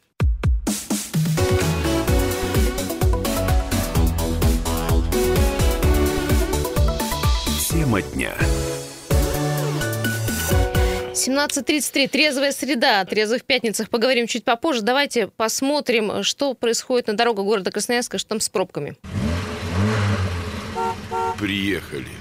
Тема 7.70 8.02
дня. 8.02 8.34
17.33. 11.18 12.08
Трезвая 12.08 12.52
среда. 12.52 13.04
Трезвых 13.04 13.44
пятницах 13.44 13.90
поговорим 13.90 14.28
чуть 14.28 14.44
попозже. 14.44 14.82
Давайте 14.82 15.26
посмотрим, 15.26 16.22
что 16.22 16.54
происходит 16.54 17.08
на 17.08 17.14
дорогах 17.14 17.44
города 17.44 17.72
Красноярска, 17.72 18.18
что 18.18 18.28
там 18.28 18.40
с 18.40 18.48
пробками. 18.48 18.96
Приехали. 21.38 22.17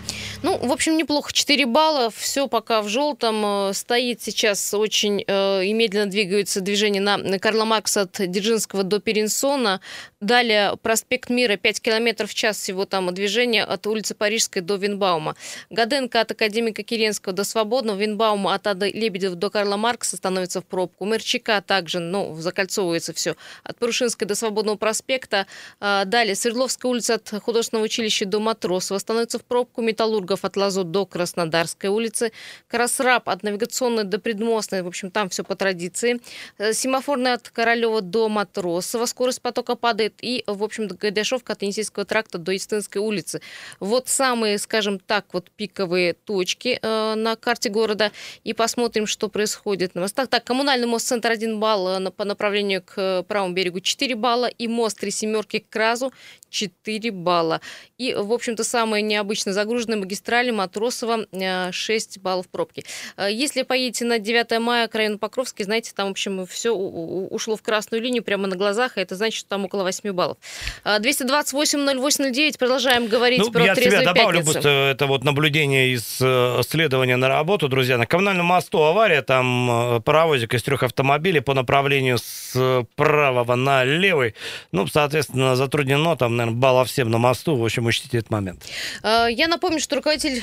Ну, 0.47 0.57
в 0.59 0.71
общем, 0.71 0.95
неплохо. 0.95 1.33
4 1.33 1.65
балла. 1.65 2.09
Все 2.09 2.47
пока 2.47 2.81
в 2.81 2.87
желтом. 2.87 3.43
Э, 3.45 3.73
стоит 3.73 4.21
сейчас 4.21 4.73
очень 4.73 5.21
э, 5.27 5.65
и 5.65 5.73
медленно 5.73 6.05
двигаются 6.05 6.61
движения 6.61 7.01
на 7.01 7.37
Карла 7.37 7.65
Маркса 7.65 8.03
от 8.03 8.13
Дзержинского 8.17 8.83
до 8.83 9.01
Перенсона. 9.01 9.81
Далее 10.21 10.77
проспект 10.81 11.29
Мира, 11.29 11.57
5 11.57 11.81
километров 11.81 12.29
в 12.29 12.33
час 12.33 12.57
всего 12.59 12.85
там 12.85 13.13
движение 13.13 13.65
от 13.65 13.85
улицы 13.87 14.15
Парижской 14.15 14.61
до 14.61 14.75
Винбаума. 14.75 15.35
Гаденко 15.69 16.21
от 16.21 16.31
Академика 16.31 16.81
Киренского 16.81 17.33
до 17.33 17.43
Свободного. 17.43 17.97
Винбаума 17.97 18.53
от 18.53 18.67
Ады 18.67 18.89
Лебедев 18.89 19.35
до 19.35 19.49
Карла 19.49 19.75
Маркса 19.75 20.15
становится 20.15 20.61
в 20.61 20.65
пробку. 20.65 21.03
Мерчика 21.03 21.61
также, 21.61 21.99
ну, 21.99 22.33
закольцовывается 22.37 23.11
все. 23.11 23.35
От 23.63 23.77
Парушинской 23.79 24.25
до 24.25 24.35
Свободного 24.35 24.77
проспекта. 24.77 25.45
А, 25.81 26.05
далее 26.05 26.35
Свердловская 26.35 26.89
улица 26.89 27.15
от 27.15 27.43
Художественного 27.43 27.83
училища 27.83 28.25
до 28.25 28.39
Матросова 28.39 28.97
становится 28.97 29.39
в 29.39 29.43
пробку. 29.43 29.81
Металлургов 29.81 30.36
от 30.45 30.57
Лазо 30.57 30.83
до 30.83 31.05
Краснодарской 31.05 31.89
улицы. 31.89 32.31
Красраб 32.67 33.29
от 33.29 33.43
Навигационной 33.43 34.03
до 34.03 34.19
Предмостной. 34.19 34.81
В 34.81 34.87
общем, 34.87 35.11
там 35.11 35.29
все 35.29 35.43
по 35.43 35.55
традиции. 35.55 36.19
Э, 36.57 36.73
Семафорная 36.73 37.35
от 37.35 37.49
Королева 37.49 38.01
до 38.01 38.29
Матросова. 38.29 39.05
Скорость 39.05 39.41
потока 39.41 39.75
падает 39.75 40.15
и, 40.21 40.43
в 40.47 40.63
общем-то, 40.63 40.95
Гайдашовка 40.95 41.53
от 41.53 41.61
Енисейского 41.61 42.05
тракта 42.05 42.37
до 42.37 42.51
Истинской 42.51 43.01
улицы. 43.01 43.41
Вот 43.79 44.07
самые, 44.07 44.57
скажем 44.57 44.99
так, 44.99 45.25
вот 45.33 45.51
пиковые 45.51 46.13
точки 46.13 46.79
э, 46.81 47.15
на 47.15 47.35
карте 47.35 47.69
города, 47.69 48.11
и 48.43 48.53
посмотрим, 48.53 49.07
что 49.07 49.29
происходит 49.29 49.95
на 49.95 50.01
мостах. 50.01 50.27
Так, 50.27 50.43
коммунальный 50.43 50.87
мост 50.87 51.07
центр 51.07 51.31
1 51.31 51.59
балл 51.59 51.99
э, 51.99 52.11
по 52.11 52.25
направлению 52.25 52.81
к 52.83 52.93
э, 52.97 53.23
правому 53.23 53.53
берегу 53.53 53.79
4 53.79 54.15
балла, 54.15 54.47
и 54.47 54.67
мост 54.67 54.99
три 54.99 55.11
семерки 55.11 55.59
к 55.59 55.69
Кразу 55.69 56.11
4 56.49 57.11
балла. 57.11 57.61
И, 57.97 58.13
в 58.13 58.31
общем-то, 58.31 58.63
самые 58.63 59.01
необычно 59.01 59.53
загруженные 59.53 59.97
магистрали 59.97 60.51
Матросова 60.51 61.27
6 61.71 62.19
баллов 62.19 62.47
пробки. 62.47 62.85
Если 63.17 63.63
поедете 63.63 64.05
на 64.05 64.19
9 64.19 64.59
мая 64.59 64.87
к 64.87 64.95
району 64.95 65.17
Покровский, 65.19 65.65
знаете, 65.65 65.91
там, 65.95 66.07
в 66.07 66.11
общем, 66.11 66.45
все 66.45 66.71
ушло 66.71 67.55
в 67.55 67.61
красную 67.61 68.01
линию 68.01 68.23
прямо 68.23 68.47
на 68.47 68.55
глазах, 68.55 68.97
и 68.97 69.01
это 69.01 69.15
значит, 69.15 69.39
что 69.39 69.49
там 69.49 69.65
около 69.65 69.83
8 69.83 69.97
8 70.07 70.11
баллов. 70.13 70.37
228-08-09. 70.85 72.57
Продолжаем 72.57 73.07
говорить 73.07 73.39
ну, 73.39 73.51
про 73.51 73.65
Я 73.65 73.75
тебя 73.75 74.01
добавлю, 74.01 74.39
пятницу. 74.39 74.53
просто 74.53 74.69
это 74.69 75.05
вот 75.05 75.23
наблюдение 75.23 75.89
из 75.89 76.19
э, 76.21 76.61
следования 76.67 77.17
на 77.17 77.27
работу, 77.27 77.67
друзья. 77.67 77.97
На 77.97 78.05
коммунальном 78.05 78.45
мосту 78.45 78.83
авария, 78.83 79.21
там 79.21 79.97
э, 79.97 79.99
паровозик 80.01 80.53
из 80.53 80.63
трех 80.63 80.83
автомобилей 80.83 81.41
по 81.41 81.53
направлению 81.53 82.17
с 82.17 82.53
э, 82.55 82.83
правого 82.95 83.55
на 83.55 83.83
левый. 83.83 84.35
Ну, 84.71 84.87
соответственно, 84.87 85.55
затруднено 85.55 86.15
там, 86.15 86.35
наверное, 86.35 86.46
баллов 86.55 86.89
всем 86.89 87.09
на 87.09 87.17
мосту. 87.17 87.55
В 87.55 87.63
общем, 87.63 87.85
учтите 87.85 88.17
этот 88.19 88.31
момент. 88.31 88.63
Я 89.03 89.47
напомню, 89.47 89.79
что 89.79 89.95
руководитель 89.95 90.41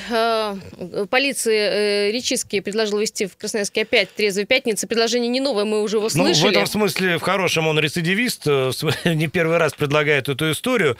полиции 1.09 2.11
Речиский 2.11 2.61
предложил 2.61 2.99
вести 2.99 3.25
в 3.25 3.37
Красноярске 3.37 3.83
опять 3.83 4.13
трезвые 4.13 4.45
пятницы. 4.45 4.87
Предложение 4.87 5.29
не 5.29 5.39
новое, 5.39 5.65
мы 5.65 5.81
уже 5.81 5.97
его 5.97 6.09
слышали. 6.09 6.41
Ну, 6.41 6.47
в 6.47 6.51
этом 6.51 6.67
смысле, 6.67 7.17
в 7.17 7.21
хорошем 7.21 7.67
он 7.67 7.79
рецидивист, 7.79 8.45
не 9.05 9.27
первый 9.27 9.57
раз 9.57 9.73
предлагает 9.73 10.29
эту 10.29 10.51
историю. 10.51 10.97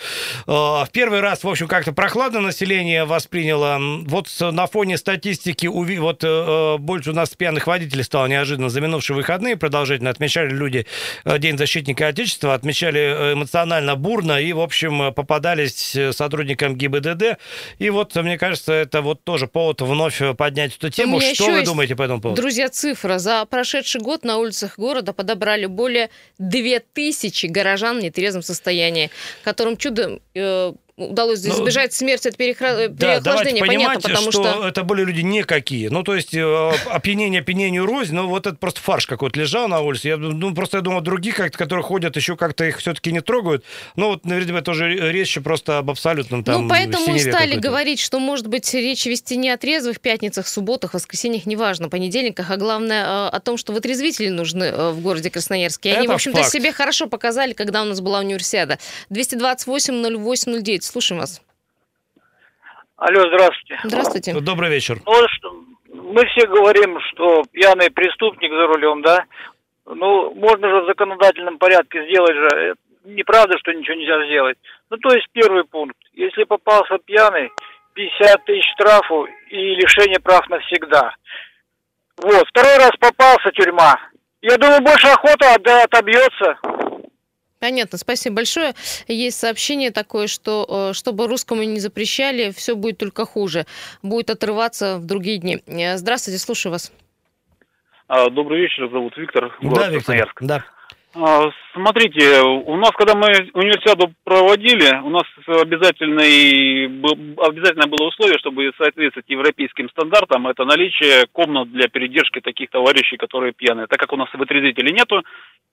А, 0.48 0.86
в 0.86 0.90
первый 0.92 1.20
раз, 1.20 1.44
в 1.44 1.50
общем, 1.50 1.68
как-то 1.68 1.94
прохладно 1.94 2.42
население 2.42 3.06
восприняло. 3.06 3.80
Вот 4.06 4.30
на 4.40 4.68
фоне 4.68 4.98
статистики, 4.98 5.68
вот 5.68 6.24
э, 6.24 6.28
э, 6.28 6.78
больше 6.78 7.12
у 7.12 7.14
нас 7.14 7.30
пьяных 7.30 7.68
водителей 7.68 8.04
стало 8.04 8.28
неожиданно 8.28 8.70
за 8.70 8.82
минувшие 8.82 9.16
выходные. 9.16 9.58
Продолжительно 9.58 10.10
отмечали 10.10 10.50
люди 10.50 10.86
э, 11.24 11.40
День 11.40 11.58
защитника 11.58 12.08
Отечества, 12.08 12.54
отмечали 12.54 13.34
эмоционально 13.34 13.96
бурно 13.96 14.40
и, 14.40 14.54
в 14.54 14.60
общем, 14.60 14.85
попадались 15.16 15.98
сотрудникам 16.12 16.76
ГИБДД. 16.76 17.38
И 17.80 17.90
вот, 17.90 18.16
мне 18.16 18.38
кажется, 18.38 18.74
это 18.74 19.02
вот 19.02 19.24
тоже 19.24 19.48
повод 19.48 19.82
вновь 19.82 20.22
поднять 20.38 20.76
эту 20.76 20.90
тему. 20.90 21.20
Что 21.22 21.52
вы 21.52 21.64
думаете 21.64 21.96
по 21.96 22.04
этому 22.04 22.22
поводу? 22.22 22.42
Друзья, 22.42 22.70
цифра. 22.70 23.18
За 23.20 23.46
прошедший 23.46 24.02
год 24.02 24.24
на 24.24 24.38
улицах 24.38 24.78
города 24.78 25.14
подобрали 25.14 25.66
более 25.66 26.10
2000 26.40 27.48
горожан 27.48 28.00
не 28.00 28.12
трезвом 28.12 28.44
состоянии, 28.44 29.10
которым 29.44 29.78
чудом 29.78 30.22
э, 30.34 30.74
удалось 30.98 31.44
ну, 31.44 31.54
избежать 31.54 31.92
ну, 31.92 31.98
смерти 31.98 32.30
от 32.30 32.38
перехра... 32.38 32.88
да, 32.88 33.20
переохлаждения, 33.20 33.66
понятно, 33.66 34.00
потому 34.00 34.32
что, 34.32 34.44
что... 34.44 34.68
это 34.68 34.84
были 34.84 35.04
люди 35.04 35.22
никакие. 35.22 35.90
Ну, 35.90 36.04
то 36.04 36.16
есть 36.16 36.34
э, 36.34 36.72
опьянение 36.86 37.42
опьянению 37.42 37.86
рознь, 37.86 38.16
но 38.16 38.28
вот 38.28 38.48
это 38.48 38.56
просто 38.56 38.80
фарш 38.80 39.06
какой-то 39.06 39.40
лежал 39.40 39.68
на 39.68 39.82
улице. 39.82 40.08
Я, 40.10 40.18
ну, 40.18 40.54
просто 40.56 40.78
я 40.78 40.82
думал, 40.82 41.02
других, 41.02 41.36
как 41.36 41.54
которые 41.54 41.84
ходят, 41.84 42.16
еще 42.16 42.38
как-то 42.38 42.64
их 42.66 42.78
все-таки 42.78 43.12
не 43.12 43.22
трогают. 43.22 43.66
Ну, 43.96 44.10
вот, 44.12 44.26
наверное, 44.26 44.62
тоже 44.62 45.12
речь 45.12 45.38
просто 45.44 45.80
об 45.80 45.90
абсолютном 45.90 46.44
там 46.44 46.64
Ну, 46.64 46.70
поэтому 46.70 47.18
стали 47.20 47.56
говорить, 47.56 48.00
что, 48.00 48.20
может 48.20 48.48
быть, 48.48 48.74
речь 48.74 49.06
вести 49.06 49.36
не 49.36 49.50
о 49.50 49.58
трезвых 49.58 50.00
пятницах, 50.00 50.48
субботах, 50.48 50.94
воскресеньях, 50.94 51.46
неважно, 51.46 51.90
понедельниках, 51.90 52.52
а 52.52 52.58
главное 52.58 53.04
э, 53.04 53.28
о 53.30 53.40
том, 53.42 53.58
что 53.58 53.74
вытрезвители 53.74 54.30
нужны 54.30 54.66
э, 54.66 54.92
в 54.92 55.02
городе 55.02 55.30
Красноярске. 55.30 55.90
И 55.90 55.94
они, 55.94 56.08
в 56.08 56.12
общем-то, 56.12 56.44
себе 56.44 56.72
хорошо 56.72 57.08
показали, 57.08 57.52
когда 57.52 57.82
у 57.82 57.86
нас 57.86 58.00
была 58.00 58.20
универсиада. 58.20 58.80
228 59.10 60.18
08 60.18 60.64
09 60.64 60.85
Слушаем 60.86 61.22
вас. 61.22 61.42
Алло, 62.98 63.22
здравствуйте. 63.28 63.80
Здравствуйте. 63.84 64.34
Добрый 64.40 64.70
вечер. 64.70 65.00
Ну, 65.06 65.14
мы 65.90 66.26
все 66.28 66.48
говорим, 66.48 67.00
что 67.12 67.44
пьяный 67.52 67.92
преступник 67.92 68.52
за 68.52 68.68
рулем, 68.68 69.02
да? 69.02 69.26
Ну, 69.86 70.34
можно 70.34 70.70
же 70.70 70.82
в 70.82 70.86
законодательном 70.86 71.58
порядке 71.58 72.06
сделать 72.08 72.36
же. 72.36 72.76
Неправда, 73.04 73.58
что 73.60 73.72
ничего 73.74 73.96
нельзя 73.96 74.26
сделать. 74.26 74.58
Ну, 74.90 74.98
то 74.98 75.14
есть 75.14 75.28
первый 75.34 75.64
пункт. 75.66 75.98
Если 76.14 76.44
попался 76.44 76.98
пьяный, 77.06 77.52
50 77.94 78.46
тысяч 78.46 78.66
штрафу 78.74 79.28
и 79.50 79.76
лишение 79.76 80.20
прав 80.20 80.48
навсегда. 80.50 81.16
Вот. 82.18 82.48
Второй 82.48 82.78
раз 82.78 82.92
попался 83.00 83.52
тюрьма. 83.52 84.00
Я 84.42 84.58
думаю, 84.58 84.82
больше 84.82 85.08
охота 85.08 85.56
отобьется. 85.56 86.58
Понятно, 87.66 87.98
спасибо 87.98 88.36
большое. 88.36 88.74
Есть 89.08 89.40
сообщение 89.40 89.90
такое, 89.90 90.28
что 90.28 90.68
э, 90.70 90.94
чтобы 90.94 91.28
русскому 91.28 91.64
не 91.64 91.80
запрещали, 91.80 92.52
все 92.52 92.76
будет 92.76 93.00
только 93.00 93.26
хуже. 93.26 93.66
Будет 94.04 94.30
отрываться 94.30 95.00
в 95.00 95.08
другие 95.08 95.40
дни. 95.40 95.64
Э, 95.66 95.98
здравствуйте, 95.98 96.38
слушаю 96.38 96.74
вас. 96.74 96.94
А, 98.08 98.30
добрый 98.30 98.62
вечер, 98.62 98.88
зовут 98.92 99.18
Виктор, 99.18 99.46
город 99.64 99.80
да, 99.80 99.88
Виктор, 99.88 99.94
Красноярск. 99.94 100.44
Да. 100.44 100.64
А, 101.18 101.50
смотрите, 101.74 102.42
у 102.42 102.76
нас, 102.76 102.92
когда 102.92 103.16
мы 103.16 103.30
универсиаду 103.54 104.14
проводили, 104.26 105.00
у 105.02 105.10
нас 105.10 105.24
обязательный, 105.48 106.86
обязательно 107.40 107.88
было 107.88 108.10
условие, 108.10 108.38
чтобы 108.38 108.70
соответствовать 108.78 109.30
европейским 109.30 109.90
стандартам, 109.92 110.48
это 110.48 110.66
наличие 110.66 111.26
комнат 111.32 111.72
для 111.72 111.88
передержки 111.88 112.42
таких 112.42 112.70
товарищей, 112.70 113.16
которые 113.16 113.54
пьяные. 113.54 113.88
Так 113.88 113.98
как 113.98 114.12
у 114.12 114.18
нас 114.18 114.28
вытрезвителей 114.34 114.92
нету, 114.92 115.24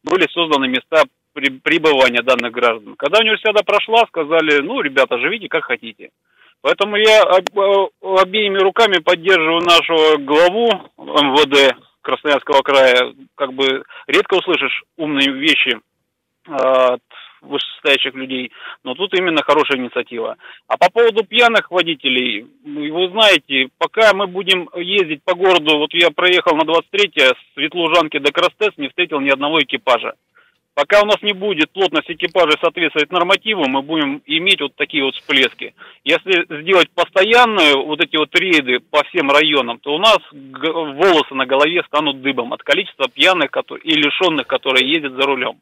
были 0.05 0.27
созданы 0.29 0.69
места 0.69 1.05
пребывания 1.35 2.23
данных 2.23 2.53
граждан. 2.53 2.95
Когда 2.97 3.21
универсиада 3.21 3.63
прошла, 3.65 4.05
сказали, 4.07 4.61
ну, 4.61 4.81
ребята, 4.81 5.19
живите 5.19 5.49
как 5.49 5.65
хотите. 5.65 6.11
Поэтому 6.61 6.97
я 6.97 7.23
обеими 7.23 8.59
руками 8.59 9.01
поддерживаю 9.01 9.63
нашего 9.63 10.17
главу 10.19 10.69
МВД 10.99 11.77
Красноярского 12.03 12.63
края. 12.63 13.15
Как 13.35 13.53
бы 13.53 13.85
редко 14.07 14.35
услышишь 14.35 14.85
умные 14.97 15.33
вещи 15.33 15.81
от 16.47 17.03
вышестоящих 17.43 18.15
людей, 18.15 18.53
но 18.85 18.95
тут 18.95 19.13
именно 19.15 19.43
хорошая 19.43 19.79
инициатива. 19.79 20.37
А 20.69 20.77
по 20.79 20.91
поводу 20.91 21.25
пьяных 21.25 21.71
водителей, 21.71 22.47
вы 22.65 23.09
знаете, 23.11 23.69
пока 23.79 24.15
мы 24.15 24.27
будем 24.27 24.69
ездить 24.77 25.23
по 25.25 25.35
городу, 25.35 25.79
вот 25.79 25.93
я 25.93 26.11
проехал 26.11 26.57
на 26.57 26.63
23-е 26.63 27.29
с 27.29 27.57
Ветлужанки 27.57 28.19
до 28.19 28.33
Крастес, 28.33 28.77
не 28.77 28.89
встретил 28.89 29.21
ни 29.21 29.31
одного 29.31 29.61
экипажа. 29.61 30.15
Пока 30.75 31.03
у 31.03 31.05
нас 31.05 31.21
не 31.21 31.35
будет 31.35 31.71
плотность 31.71 32.11
экипажа 32.11 32.57
соответствовать 32.59 33.13
нормативу, 33.13 33.69
мы 33.69 33.83
будем 33.83 34.23
иметь 34.25 34.63
вот 34.63 34.75
такие 34.75 35.05
вот 35.05 35.15
всплески. 35.17 35.75
Если 36.03 36.47
сделать 36.63 36.89
постоянные 36.95 37.77
вот 37.77 38.01
эти 38.01 38.17
вот 38.17 38.35
рейды 38.35 38.81
по 38.81 39.05
всем 39.05 39.31
районам, 39.31 39.79
то 39.81 39.95
у 39.95 39.99
нас 39.99 40.19
волосы 40.33 41.35
на 41.35 41.45
голове 41.45 41.83
станут 41.87 42.23
дыбом 42.23 42.55
от 42.55 42.63
количества 42.63 43.07
пьяных 43.09 43.51
и 43.85 43.93
лишенных, 43.93 44.47
которые 44.47 44.91
ездят 44.91 45.13
за 45.13 45.27
рулем. 45.27 45.59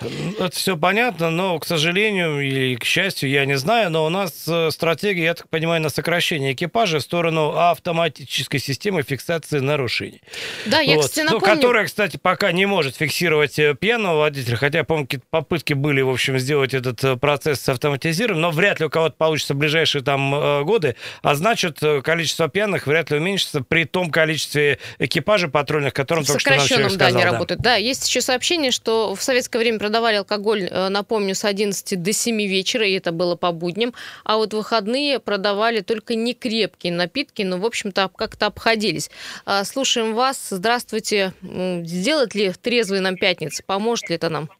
Это 0.00 0.50
все 0.50 0.76
понятно, 0.76 1.30
но, 1.30 1.58
к 1.58 1.66
сожалению 1.66 2.40
или 2.40 2.74
к 2.74 2.84
счастью, 2.84 3.30
я 3.30 3.44
не 3.44 3.56
знаю, 3.56 3.90
но 3.90 4.04
у 4.04 4.08
нас 4.08 4.44
э, 4.48 4.70
стратегия, 4.70 5.24
я 5.24 5.34
так 5.34 5.48
понимаю, 5.48 5.80
на 5.80 5.90
сокращение 5.90 6.54
экипажа 6.54 6.98
в 6.98 7.02
сторону 7.02 7.56
автоматической 7.56 8.58
системы 8.58 9.02
фиксации 9.02 9.60
нарушений. 9.60 10.22
Да, 10.66 10.80
я, 10.80 10.96
Вот. 10.96 11.04
кстати, 11.04 11.26
Ну, 11.26 11.34
напомню... 11.34 11.54
которая, 11.54 11.84
кстати, 11.84 12.16
пока 12.16 12.50
не 12.50 12.66
может 12.66 12.96
фиксировать 12.96 13.58
э, 13.58 13.76
пьяного 13.78 14.20
водителя, 14.20 14.56
хотя, 14.56 14.82
по-моему, 14.82 15.06
какие-то 15.06 15.26
попытки 15.30 15.74
были, 15.74 16.00
в 16.00 16.10
общем, 16.10 16.38
сделать 16.38 16.74
этот 16.74 17.04
э, 17.04 17.16
процесс 17.16 17.68
автоматизированным, 17.68 18.40
но 18.40 18.50
вряд 18.50 18.80
ли 18.80 18.86
у 18.86 18.90
кого-то 18.90 19.14
получится 19.16 19.54
в 19.54 19.58
ближайшие 19.58 20.02
там 20.02 20.64
годы, 20.64 20.96
а 21.22 21.34
значит, 21.34 21.78
количество 22.02 22.48
пьяных 22.48 22.86
вряд 22.86 23.10
ли 23.10 23.18
уменьшится 23.18 23.62
при 23.62 23.84
том 23.84 24.10
количестве 24.10 24.78
экипажей 24.98 25.50
патрульных, 25.50 25.92
которым 25.92 26.24
в 26.24 26.26
только 26.26 26.40
что 26.40 26.50
нам 26.50 26.66
человек 26.66 26.92
да, 26.92 26.94
сказал. 26.94 27.18
не 27.18 27.24
да. 27.24 27.32
работают. 27.32 27.60
Да, 27.60 27.76
есть 27.76 28.08
еще 28.08 28.20
сообщение, 28.20 28.70
что 28.70 29.14
в 29.14 29.22
советское 29.22 29.59
время 29.60 29.78
продавали 29.78 30.16
алкоголь, 30.16 30.64
э, 30.64 30.88
напомню, 30.88 31.34
с 31.34 31.44
11 31.44 32.02
до 32.02 32.12
7 32.12 32.36
вечера, 32.46 32.86
и 32.86 32.92
это 32.94 33.12
было 33.12 33.36
по 33.36 33.52
будням, 33.52 33.94
а 34.24 34.36
вот 34.36 34.52
в 34.52 34.56
выходные 34.56 35.20
продавали 35.20 35.80
только 35.80 36.14
не 36.14 36.34
крепкие 36.34 36.92
напитки, 36.92 37.42
но, 37.42 37.58
в 37.58 37.64
общем-то, 37.64 38.04
об- 38.04 38.16
как-то 38.16 38.46
обходились. 38.46 39.10
А, 39.46 39.64
Слушаем 39.64 40.14
вас. 40.14 40.48
Здравствуйте. 40.50 41.32
Сделать 41.42 42.34
ли 42.34 42.50
трезвый 42.52 43.00
нам 43.00 43.16
пятница? 43.16 43.62
Поможет 43.62 44.10
ли 44.10 44.16
это 44.16 44.28
нам? 44.28 44.50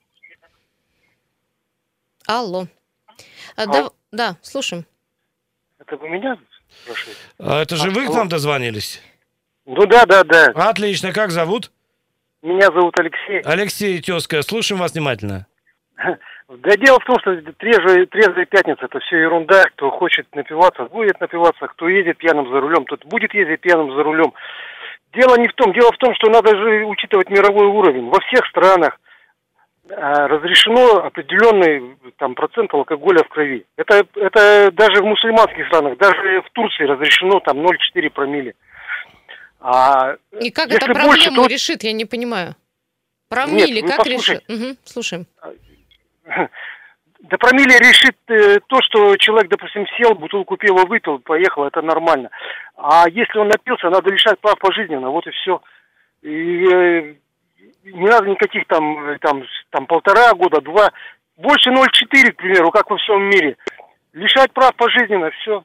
Алло. 2.26 2.68
А, 3.56 3.66
да, 3.66 3.90
да, 4.12 4.36
слушаем. 4.42 4.86
Это 5.78 5.96
вы 5.96 6.08
меня 6.08 6.38
спрашиваете? 6.82 7.20
А 7.38 7.62
Это 7.62 7.76
же 7.76 7.90
вы 7.90 8.06
к 8.06 8.10
нам 8.10 8.28
дозвонились? 8.28 9.00
Ну 9.66 9.86
да, 9.86 10.04
да, 10.06 10.24
да. 10.24 10.46
Отлично, 10.54 11.12
как 11.12 11.30
зовут? 11.30 11.70
Меня 12.42 12.68
зовут 12.72 12.98
Алексей. 12.98 13.40
Алексей 13.44 14.00
Тезка, 14.00 14.40
слушаем 14.42 14.80
вас 14.80 14.94
внимательно. 14.94 15.46
Да 16.48 16.76
дело 16.76 16.98
в 16.98 17.04
том, 17.04 17.16
что 17.20 17.36
трезвая, 17.58 18.06
трезвая 18.06 18.46
пятница 18.46 18.86
это 18.86 18.98
все 19.00 19.18
ерунда. 19.18 19.62
Кто 19.76 19.90
хочет 19.90 20.26
напиваться, 20.34 20.84
будет 20.86 21.20
напиваться. 21.20 21.66
Кто 21.68 21.88
едет 21.88 22.18
пьяным 22.18 22.50
за 22.50 22.60
рулем, 22.60 22.86
тот 22.86 23.04
будет 23.04 23.32
ездить 23.34 23.60
пьяным 23.60 23.94
за 23.94 24.02
рулем. 24.02 24.32
Дело 25.12 25.36
не 25.36 25.48
в 25.48 25.52
том. 25.52 25.72
Дело 25.72 25.92
в 25.92 25.98
том, 25.98 26.14
что 26.14 26.30
надо 26.30 26.56
же 26.56 26.84
учитывать 26.86 27.30
мировой 27.30 27.66
уровень. 27.66 28.08
Во 28.08 28.18
всех 28.20 28.46
странах 28.46 28.98
а, 29.90 30.28
разрешено 30.28 31.04
определенный 31.04 31.96
там 32.16 32.34
процент 32.34 32.72
алкоголя 32.74 33.22
в 33.24 33.28
крови. 33.28 33.66
Это, 33.76 34.04
это 34.14 34.70
даже 34.72 35.02
в 35.02 35.06
мусульманских 35.06 35.66
странах, 35.68 35.98
даже 35.98 36.42
в 36.42 36.50
Турции 36.52 36.84
разрешено 36.84 37.40
там 37.40 37.58
0,4 37.58 38.10
промилле. 38.10 38.54
А 39.60 40.16
И 40.40 40.50
как 40.50 40.70
это 40.72 40.86
больше, 40.86 41.26
проблему 41.26 41.42
то- 41.42 41.48
решит, 41.48 41.82
я 41.82 41.92
не 41.92 42.04
понимаю. 42.06 42.54
Про 43.28 43.46
Нет, 43.46 43.68
мили 43.68 43.82
вы 43.82 43.88
как 43.88 44.06
решит? 44.06 44.42
Мгм, 44.48 44.76
слушаем. 44.84 45.26
Да 47.20 47.36
промилле 47.36 47.78
решит 47.78 48.16
э, 48.28 48.60
то, 48.66 48.80
что 48.82 49.16
человек, 49.18 49.50
допустим, 49.50 49.86
сел, 49.96 50.14
бутылку 50.14 50.56
пива 50.56 50.86
выпил, 50.86 51.18
поехал, 51.18 51.64
это 51.64 51.82
нормально. 51.82 52.30
А 52.76 53.08
если 53.08 53.38
он 53.38 53.48
напился, 53.48 53.90
надо 53.90 54.10
лишать 54.10 54.40
прав 54.40 54.58
пожизненно, 54.58 55.10
вот 55.10 55.26
и 55.26 55.30
все. 55.30 55.62
И 56.22 56.64
э, 56.66 57.14
не 57.84 58.08
надо 58.08 58.26
никаких 58.26 58.66
там, 58.66 59.10
э, 59.10 59.18
там, 59.20 59.44
там 59.68 59.86
полтора 59.86 60.32
года, 60.32 60.60
два, 60.62 60.90
больше 61.36 61.70
0,4, 61.70 62.32
к 62.32 62.36
примеру, 62.36 62.70
как 62.70 62.90
во 62.90 62.96
всем 62.96 63.22
мире. 63.24 63.56
Лишать 64.14 64.52
прав 64.52 64.74
пожизненно, 64.74 65.30
все. 65.42 65.62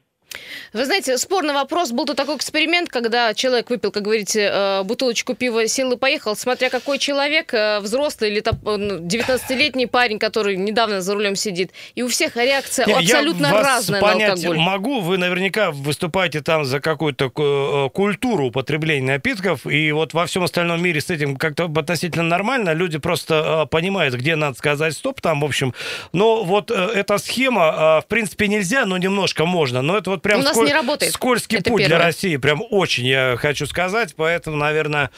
Вы 0.75 0.85
знаете, 0.85 1.17
спорный 1.17 1.53
вопрос. 1.53 1.91
Был 1.91 2.05
тут 2.05 2.17
такой 2.17 2.35
эксперимент, 2.35 2.89
когда 2.89 3.33
человек 3.33 3.69
выпил, 3.69 3.91
как 3.91 4.03
говорите, 4.03 4.49
э, 4.51 4.83
бутылочку 4.83 5.33
пива, 5.33 5.67
сел 5.67 5.91
и 5.93 5.97
поехал. 5.97 6.35
Смотря 6.35 6.69
какой 6.69 6.97
человек, 6.97 7.53
э, 7.53 7.79
взрослый 7.79 8.29
или 8.29 8.41
там, 8.41 8.55
э, 8.65 8.75
ну, 8.75 8.99
19-летний 8.99 9.85
парень, 9.85 10.19
который 10.19 10.57
недавно 10.57 10.99
за 10.99 11.13
рулем 11.13 11.37
сидит. 11.37 11.71
И 11.95 12.03
у 12.03 12.09
всех 12.09 12.35
реакция 12.35 12.85
Не, 12.87 12.91
я 12.91 12.99
абсолютно 12.99 13.51
вас 13.51 13.65
разная 13.65 14.01
на 14.01 14.07
понять 14.07 14.29
алкоголь. 14.31 14.57
могу. 14.57 14.99
Вы 14.99 15.17
наверняка 15.17 15.71
выступаете 15.71 16.41
там 16.41 16.65
за 16.65 16.81
какую-то 16.81 17.31
э, 17.33 17.89
культуру 17.93 18.47
употребления 18.47 19.13
напитков, 19.13 19.65
и 19.65 19.93
вот 19.93 20.13
во 20.13 20.25
всем 20.25 20.43
остальном 20.43 20.81
мире 20.83 20.99
с 20.99 21.09
этим 21.09 21.37
как-то 21.37 21.71
относительно 21.73 22.23
нормально. 22.23 22.73
Люди 22.73 22.97
просто 22.97 23.65
понимают, 23.71 24.15
где 24.15 24.35
надо 24.35 24.57
сказать 24.57 24.93
стоп 24.93 25.21
там, 25.21 25.39
в 25.39 25.45
общем. 25.45 25.73
Но 26.11 26.43
вот 26.43 26.69
эта 26.69 27.17
схема, 27.17 28.01
в 28.01 28.07
принципе, 28.09 28.49
нельзя, 28.49 28.85
но 28.85 28.97
немножко 28.97 29.45
можно. 29.45 29.81
Но 29.81 29.97
это 29.97 30.09
вот 30.09 30.21
прям 30.25 30.39
У 30.39 30.43
нас 30.43 30.51
сколь- 30.53 30.65
не 30.67 30.73
работает. 30.73 31.13
скользкий 31.13 31.59
Это 31.59 31.69
путь 31.69 31.79
для 31.81 31.89
первое. 31.89 32.05
России. 32.07 32.35
Прям 32.37 32.61
очень, 32.69 33.05
я 33.05 33.37
хочу 33.37 33.65
сказать. 33.65 34.13
Поэтому, 34.17 34.57
наверное, 34.57 35.09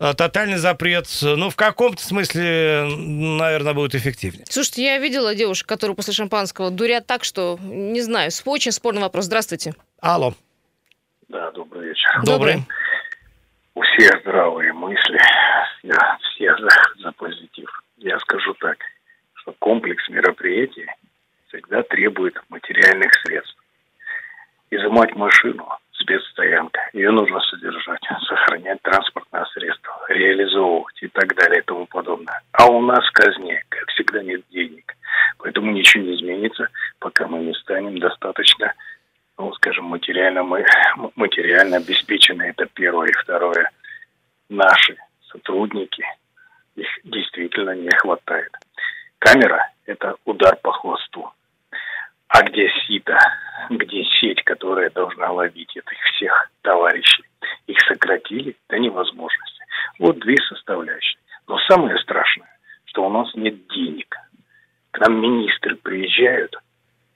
э, 0.00 0.12
тотальный 0.14 0.56
запрет, 0.58 1.06
ну, 1.22 1.48
в 1.50 1.56
каком-то 1.56 2.02
смысле, 2.02 2.86
наверное, 2.98 3.72
будет 3.72 3.94
эффективнее. 3.94 4.44
Слушайте, 4.50 4.84
я 4.84 4.98
видела 4.98 5.34
девушек, 5.34 5.66
которые 5.68 5.94
после 5.96 6.12
шампанского 6.12 6.70
дурят 6.70 7.06
так, 7.06 7.24
что, 7.24 7.58
не 7.62 8.00
знаю, 8.02 8.30
с- 8.30 8.42
очень 8.44 8.72
спорный 8.72 9.02
вопрос. 9.02 9.24
Здравствуйте. 9.26 9.74
Алло. 10.00 10.34
Да, 11.28 11.50
добрый 11.52 11.88
вечер. 11.88 12.08
Добрый. 12.24 12.56
У 13.74 13.82
всех 13.82 14.20
здравые 14.22 14.72
мысли, 14.72 15.18
я 15.82 16.18
все 16.20 16.56
за, 16.56 17.02
за 17.02 17.12
позитив. 17.12 17.68
Я 17.98 18.18
скажу 18.20 18.54
так, 18.60 18.78
что 19.34 19.52
комплекс 19.58 20.08
мероприятий 20.08 20.86
всегда 21.48 21.82
требует 21.82 22.34
материальных 22.48 23.12
средств. 23.24 23.54
Изымать 24.96 25.14
машину, 25.14 25.68
спецстоянка, 25.92 26.80
ее 26.94 27.10
нужно 27.10 27.38
содержать, 27.40 28.00
сохранять 28.26 28.80
транспортное 28.80 29.44
средство, 29.52 29.92
реализовывать 30.08 31.02
и 31.02 31.08
так 31.08 31.34
далее 31.34 31.60
и 31.60 31.64
тому 31.64 31.84
подобное. 31.84 32.40
А 32.52 32.66
у 32.66 32.80
нас 32.80 33.06
в 33.06 33.12
казне, 33.12 33.62
как 33.68 33.86
всегда, 33.88 34.22
нет 34.22 34.40
денег. 34.50 34.96
Поэтому 35.36 35.70
ничего 35.72 36.02
не 36.02 36.16
изменится, 36.16 36.68
пока 36.98 37.26
мы 37.26 37.40
не 37.40 37.52
станем 37.52 37.98
достаточно 37.98 38.72
ну, 39.36 39.52
скажем, 39.52 39.84
материально 39.84 40.42
мы 40.42 40.64
м- 40.96 41.12
материально 41.14 41.76
обеспечены, 41.76 42.44
это 42.44 42.64
первое. 42.64 43.08
И 43.08 43.12
второе, 43.12 43.70
наши 44.48 44.96
сотрудники, 45.30 46.06
их 46.74 46.88
действительно 47.04 47.76
не 47.76 47.90
хватает. 47.90 48.50
Камера– 49.18 49.70
это 49.84 50.14
удар 50.24 50.56
по 50.62 50.72
хвосту. 50.72 51.30
А 52.28 52.42
где 52.42 52.68
сито, 52.86 53.18
где 53.70 54.04
сеть, 54.20 54.42
которая 54.44 54.90
должна 54.90 55.30
ловить 55.30 55.76
этих 55.76 55.98
всех 56.12 56.50
товарищей? 56.62 57.24
Их 57.66 57.80
сократили 57.82 58.56
до 58.68 58.78
невозможности. 58.78 59.64
Вот 59.98 60.18
две 60.18 60.36
составляющие. 60.48 61.18
Но 61.46 61.58
самое 61.60 61.96
страшное, 61.98 62.58
что 62.86 63.06
у 63.06 63.10
нас 63.10 63.32
нет 63.34 63.66
денег. 63.68 64.16
К 64.90 65.00
нам 65.00 65.20
министры 65.20 65.76
приезжают, 65.76 66.56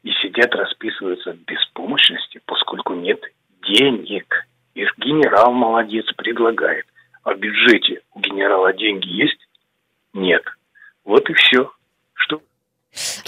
и 0.02 0.12
сидят, 0.22 0.54
расписываются 0.54 1.32
в 1.32 1.38
беспомощности, 1.44 2.40
поскольку 2.46 2.94
нет 2.94 3.20
денег. 3.62 4.46
И 4.74 4.84
генерал 5.20 5.52
молодец, 5.52 6.06
предлагает. 6.16 6.86
А 7.22 7.34
в 7.34 7.38
бюджете 7.38 8.00
у 8.14 8.20
генерала 8.20 8.72
деньги 8.72 9.08
есть? 9.08 9.38
Нет. 10.14 10.42
Вот 11.04 11.28
и 11.28 11.34
все. 11.34 11.70
Что 12.14 12.40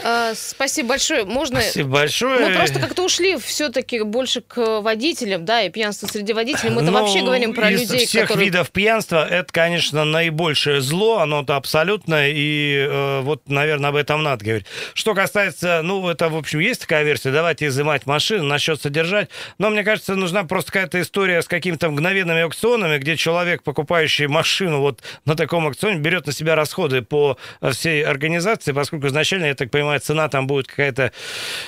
А, 0.02 0.34
спасибо 0.72 0.88
большое. 0.88 1.24
Можно... 1.24 1.60
Спасибо 1.60 1.88
большое. 1.90 2.48
Мы 2.48 2.54
просто 2.54 2.80
как-то 2.80 3.04
ушли 3.04 3.36
все-таки 3.36 4.00
больше 4.02 4.40
к 4.40 4.80
водителям, 4.80 5.44
да, 5.44 5.62
и 5.62 5.70
пьянство 5.70 6.06
среди 6.06 6.32
водителей. 6.32 6.70
Мы-то 6.70 6.90
Ну, 6.90 6.92
вообще 6.92 7.20
говорим 7.20 7.52
про 7.52 7.70
из 7.70 7.82
людей, 7.82 8.06
всех 8.06 8.22
которые... 8.22 8.46
видов 8.46 8.70
пьянства 8.70 9.26
это, 9.28 9.52
конечно, 9.52 10.04
наибольшее 10.04 10.80
зло, 10.80 11.18
оно-то 11.18 11.56
абсолютно, 11.56 12.28
и 12.28 12.86
э, 12.88 13.20
вот, 13.20 13.48
наверное, 13.48 13.90
об 13.90 13.96
этом 13.96 14.22
надо 14.22 14.44
говорить. 14.44 14.66
Что 14.94 15.14
касается, 15.14 15.82
ну, 15.82 16.08
это, 16.08 16.30
в 16.30 16.36
общем, 16.36 16.60
есть 16.60 16.82
такая 16.82 17.04
версия, 17.04 17.30
давайте 17.30 17.66
изымать 17.66 18.06
машину, 18.06 18.44
насчет 18.44 18.80
содержать, 18.80 19.28
но, 19.58 19.68
мне 19.70 19.84
кажется, 19.84 20.16
нужна 20.16 20.44
просто 20.44 20.72
какая-то 20.72 21.00
история 21.02 21.42
с 21.42 21.48
какими-то 21.48 21.90
мгновенными 21.90 22.42
аукционами, 22.42 22.98
где 22.98 23.16
человек, 23.16 23.62
покупающий 23.62 24.26
машину 24.26 24.80
вот 24.80 25.02
на 25.26 25.36
таком 25.36 25.66
аукционе, 25.66 25.98
берет 25.98 26.26
на 26.26 26.32
себя 26.32 26.54
расходы 26.54 27.02
по 27.02 27.36
э, 27.60 27.72
всей 27.72 28.02
организации, 28.04 28.72
поскольку 28.72 29.08
изначально, 29.08 29.46
я 29.46 29.54
так 29.54 29.70
понимаю, 29.70 30.00
цена 30.00 30.28
там 30.28 30.46
будет 30.46 30.61
какая-то 30.66 31.12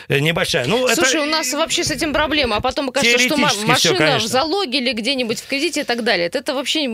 э, 0.09 0.19
небольшая. 0.19 0.67
Ну, 0.67 0.89
Слушай, 0.89 1.17
это... 1.17 1.23
у 1.23 1.27
нас 1.27 1.53
вообще 1.53 1.85
с 1.85 1.91
этим 1.91 2.13
проблема, 2.13 2.57
а 2.57 2.61
потом 2.61 2.91
кажется, 2.91 3.19
что 3.19 3.37
машина 3.37 3.75
в 3.75 3.99
конечно. 3.99 4.29
залоге 4.29 4.79
или 4.79 4.93
где-нибудь 4.93 5.41
в 5.41 5.47
кредите 5.47 5.81
и 5.81 5.85
так 5.85 6.05
далее. 6.05 6.31
Это 6.33 6.55
вообще 6.55 6.89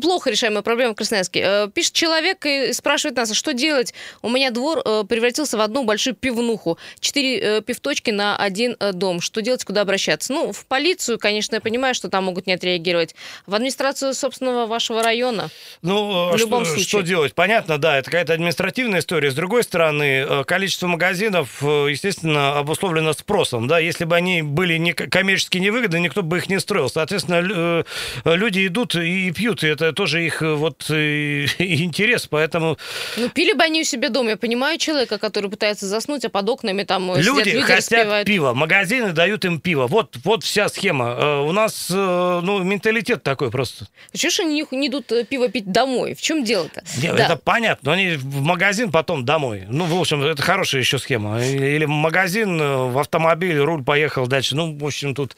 плохо 0.00 0.30
решаемая 0.30 0.62
проблема 0.62 0.92
в 0.92 0.96
Красноярске. 0.96 1.40
Э, 1.44 1.68
Пишет 1.72 1.94
человек 1.94 2.44
и 2.46 2.72
спрашивает 2.72 3.16
нас, 3.16 3.30
а 3.30 3.34
что 3.34 3.52
делать? 3.52 3.94
У 4.20 4.28
меня 4.28 4.50
двор 4.50 4.82
э, 4.84 5.04
превратился 5.08 5.56
в 5.56 5.60
одну 5.60 5.84
большую 5.84 6.14
пивнуху. 6.14 6.78
Четыре 7.00 7.60
пивточки 7.62 8.10
на 8.10 8.36
один 8.36 8.76
дом. 8.92 9.20
Что 9.20 9.40
делать, 9.42 9.64
куда 9.64 9.82
обращаться? 9.82 10.32
Ну, 10.32 10.52
в 10.52 10.66
полицию, 10.66 11.18
конечно, 11.18 11.56
я 11.56 11.60
понимаю, 11.60 11.94
что 11.94 12.08
там 12.08 12.24
могут 12.24 12.46
не 12.46 12.52
отреагировать. 12.52 13.14
В 13.46 13.54
администрацию 13.54 14.14
собственного 14.14 14.66
вашего 14.66 15.02
района. 15.02 15.50
Ну, 15.82 16.30
В 16.32 16.36
любом 16.36 16.64
что, 16.64 16.74
случае. 16.74 16.88
что 16.88 17.00
делать? 17.00 17.34
Понятно, 17.34 17.78
да, 17.78 17.98
это 17.98 18.10
какая-то 18.10 18.34
административная 18.34 19.00
история. 19.00 19.30
С 19.30 19.34
другой 19.34 19.62
стороны, 19.62 20.44
количество 20.44 20.86
магазинов, 20.86 21.12
э, 21.30 21.86
естественно, 21.90 22.58
обусловлено 22.58 23.12
спросом. 23.12 23.68
Да? 23.68 23.78
Если 23.78 24.04
бы 24.04 24.16
они 24.16 24.42
были 24.42 24.76
не 24.76 24.92
коммерчески 24.92 25.58
невыгодны, 25.58 25.98
никто 25.98 26.22
бы 26.22 26.38
их 26.38 26.48
не 26.48 26.58
строил. 26.60 26.88
Соответственно, 26.88 27.84
э, 28.24 28.36
люди 28.36 28.66
идут 28.66 28.94
и 28.94 29.30
пьют, 29.32 29.62
и 29.64 29.68
это 29.68 29.92
тоже 29.92 30.24
их 30.24 30.42
э, 30.42 30.54
вот 30.54 30.82
интерес, 30.90 32.26
поэтому 32.26 32.78
Ну, 33.16 33.28
пили 33.28 33.52
бы 33.52 33.62
они 33.62 33.82
у 33.82 33.84
себя 33.84 34.08
дома. 34.08 34.30
Я 34.30 34.36
понимаю 34.36 34.78
человека, 34.78 35.18
который 35.18 35.50
пытается 35.50 35.86
заснуть, 35.86 36.24
а 36.24 36.28
под 36.28 36.48
окнами 36.48 36.82
там 36.84 37.14
люди 37.14 37.22
сидят 37.22 37.46
люди, 37.46 37.60
хотят 37.60 37.76
распивают. 37.78 38.26
пива, 38.26 38.54
магазины 38.54 39.12
дают 39.12 39.44
им 39.44 39.60
пиво. 39.60 39.86
Вот, 39.86 40.16
вот 40.24 40.44
вся 40.44 40.68
схема. 40.68 41.42
У 41.42 41.52
нас, 41.52 41.86
ну, 41.88 42.62
менталитет 42.62 43.22
такой 43.22 43.50
просто. 43.50 43.86
Чего 44.12 44.30
ж 44.30 44.40
они 44.40 44.64
не 44.70 44.88
идут 44.88 45.12
пиво 45.28 45.48
пить 45.48 45.70
домой? 45.70 46.14
В 46.14 46.20
чем 46.20 46.44
дело-то? 46.44 46.82
Не, 47.00 47.12
Да. 47.12 47.24
Это 47.24 47.36
понятно, 47.36 47.90
но 47.90 47.92
они 47.92 48.16
в 48.16 48.42
магазин, 48.42 48.90
потом 48.90 49.24
домой. 49.24 49.64
Ну, 49.68 49.84
в 49.84 50.00
общем, 50.00 50.22
это 50.22 50.42
хорошая 50.42 50.80
еще 50.80 50.98
схема. 50.98 51.11
Или 51.40 51.84
в 51.84 51.90
магазин, 51.90 52.60
э, 52.60 52.76
в 52.90 52.98
автомобиль, 52.98 53.58
руль 53.58 53.82
поехал 53.84 54.26
дальше. 54.26 54.56
Ну, 54.56 54.76
в 54.76 54.84
общем, 54.84 55.14
тут 55.14 55.36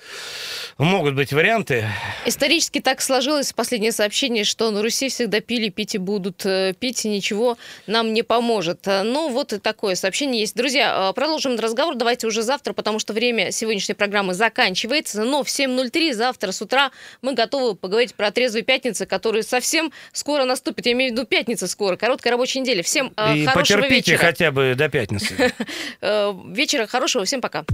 могут 0.79 1.15
быть 1.15 1.33
варианты. 1.33 1.87
Исторически 2.27 2.81
так 2.81 3.01
сложилось 3.01 3.53
последнее 3.53 3.93
сообщение, 3.93 4.45
что 4.45 4.71
на 4.71 4.83
Руси 4.83 5.09
всегда 5.09 5.41
пили, 5.41 5.69
пить 5.69 5.95
и 5.95 5.99
будут 5.99 6.45
э, 6.45 6.75
пить, 6.79 7.05
и 7.05 7.09
ничего 7.09 7.57
нам 7.87 8.13
не 8.13 8.23
поможет. 8.23 8.87
Э, 8.89 9.03
Ну, 9.03 9.29
вот 9.31 9.53
и 9.53 9.59
такое 9.59 9.95
сообщение 9.95 10.41
есть. 10.41 10.57
Друзья, 10.57 11.11
э, 11.11 11.13
продолжим 11.15 11.57
разговор. 11.57 11.95
Давайте 11.95 12.27
уже 12.27 12.43
завтра, 12.43 12.73
потому 12.73 12.99
что 12.99 13.13
время 13.13 13.53
сегодняшней 13.53 13.95
программы 13.95 14.35
заканчивается. 14.35 15.23
Но 15.25 15.45
в 15.45 15.49
7.03 15.49 16.13
завтра 16.13 16.51
с 16.53 16.61
утра 16.61 16.91
мы 17.23 17.35
готовы 17.35 17.75
поговорить 17.77 18.15
про 18.15 18.31
трезвые 18.31 18.65
пятницы, 18.65 19.07
которые 19.07 19.43
совсем 19.43 19.93
скоро 20.13 20.45
наступят. 20.45 20.87
Я 20.87 20.93
имею 20.93 21.13
в 21.13 21.17
виду 21.17 21.27
пятница 21.27 21.69
скоро, 21.69 21.97
короткая 21.97 22.33
рабочая 22.33 22.61
неделя. 22.61 22.83
Всем 22.83 23.09
И 23.09 23.45
хорошего 23.45 23.79
потерпите 23.79 24.13
вечера. 24.13 24.27
хотя 24.27 24.51
бы 24.51 24.75
до 24.77 24.89
пятницы. 24.89 25.53
Вечера 26.01 26.87
хорошего. 26.87 27.25
Всем 27.25 27.41
пока. 27.41 27.65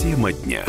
Тема 0.00 0.32
дня. 0.32 0.64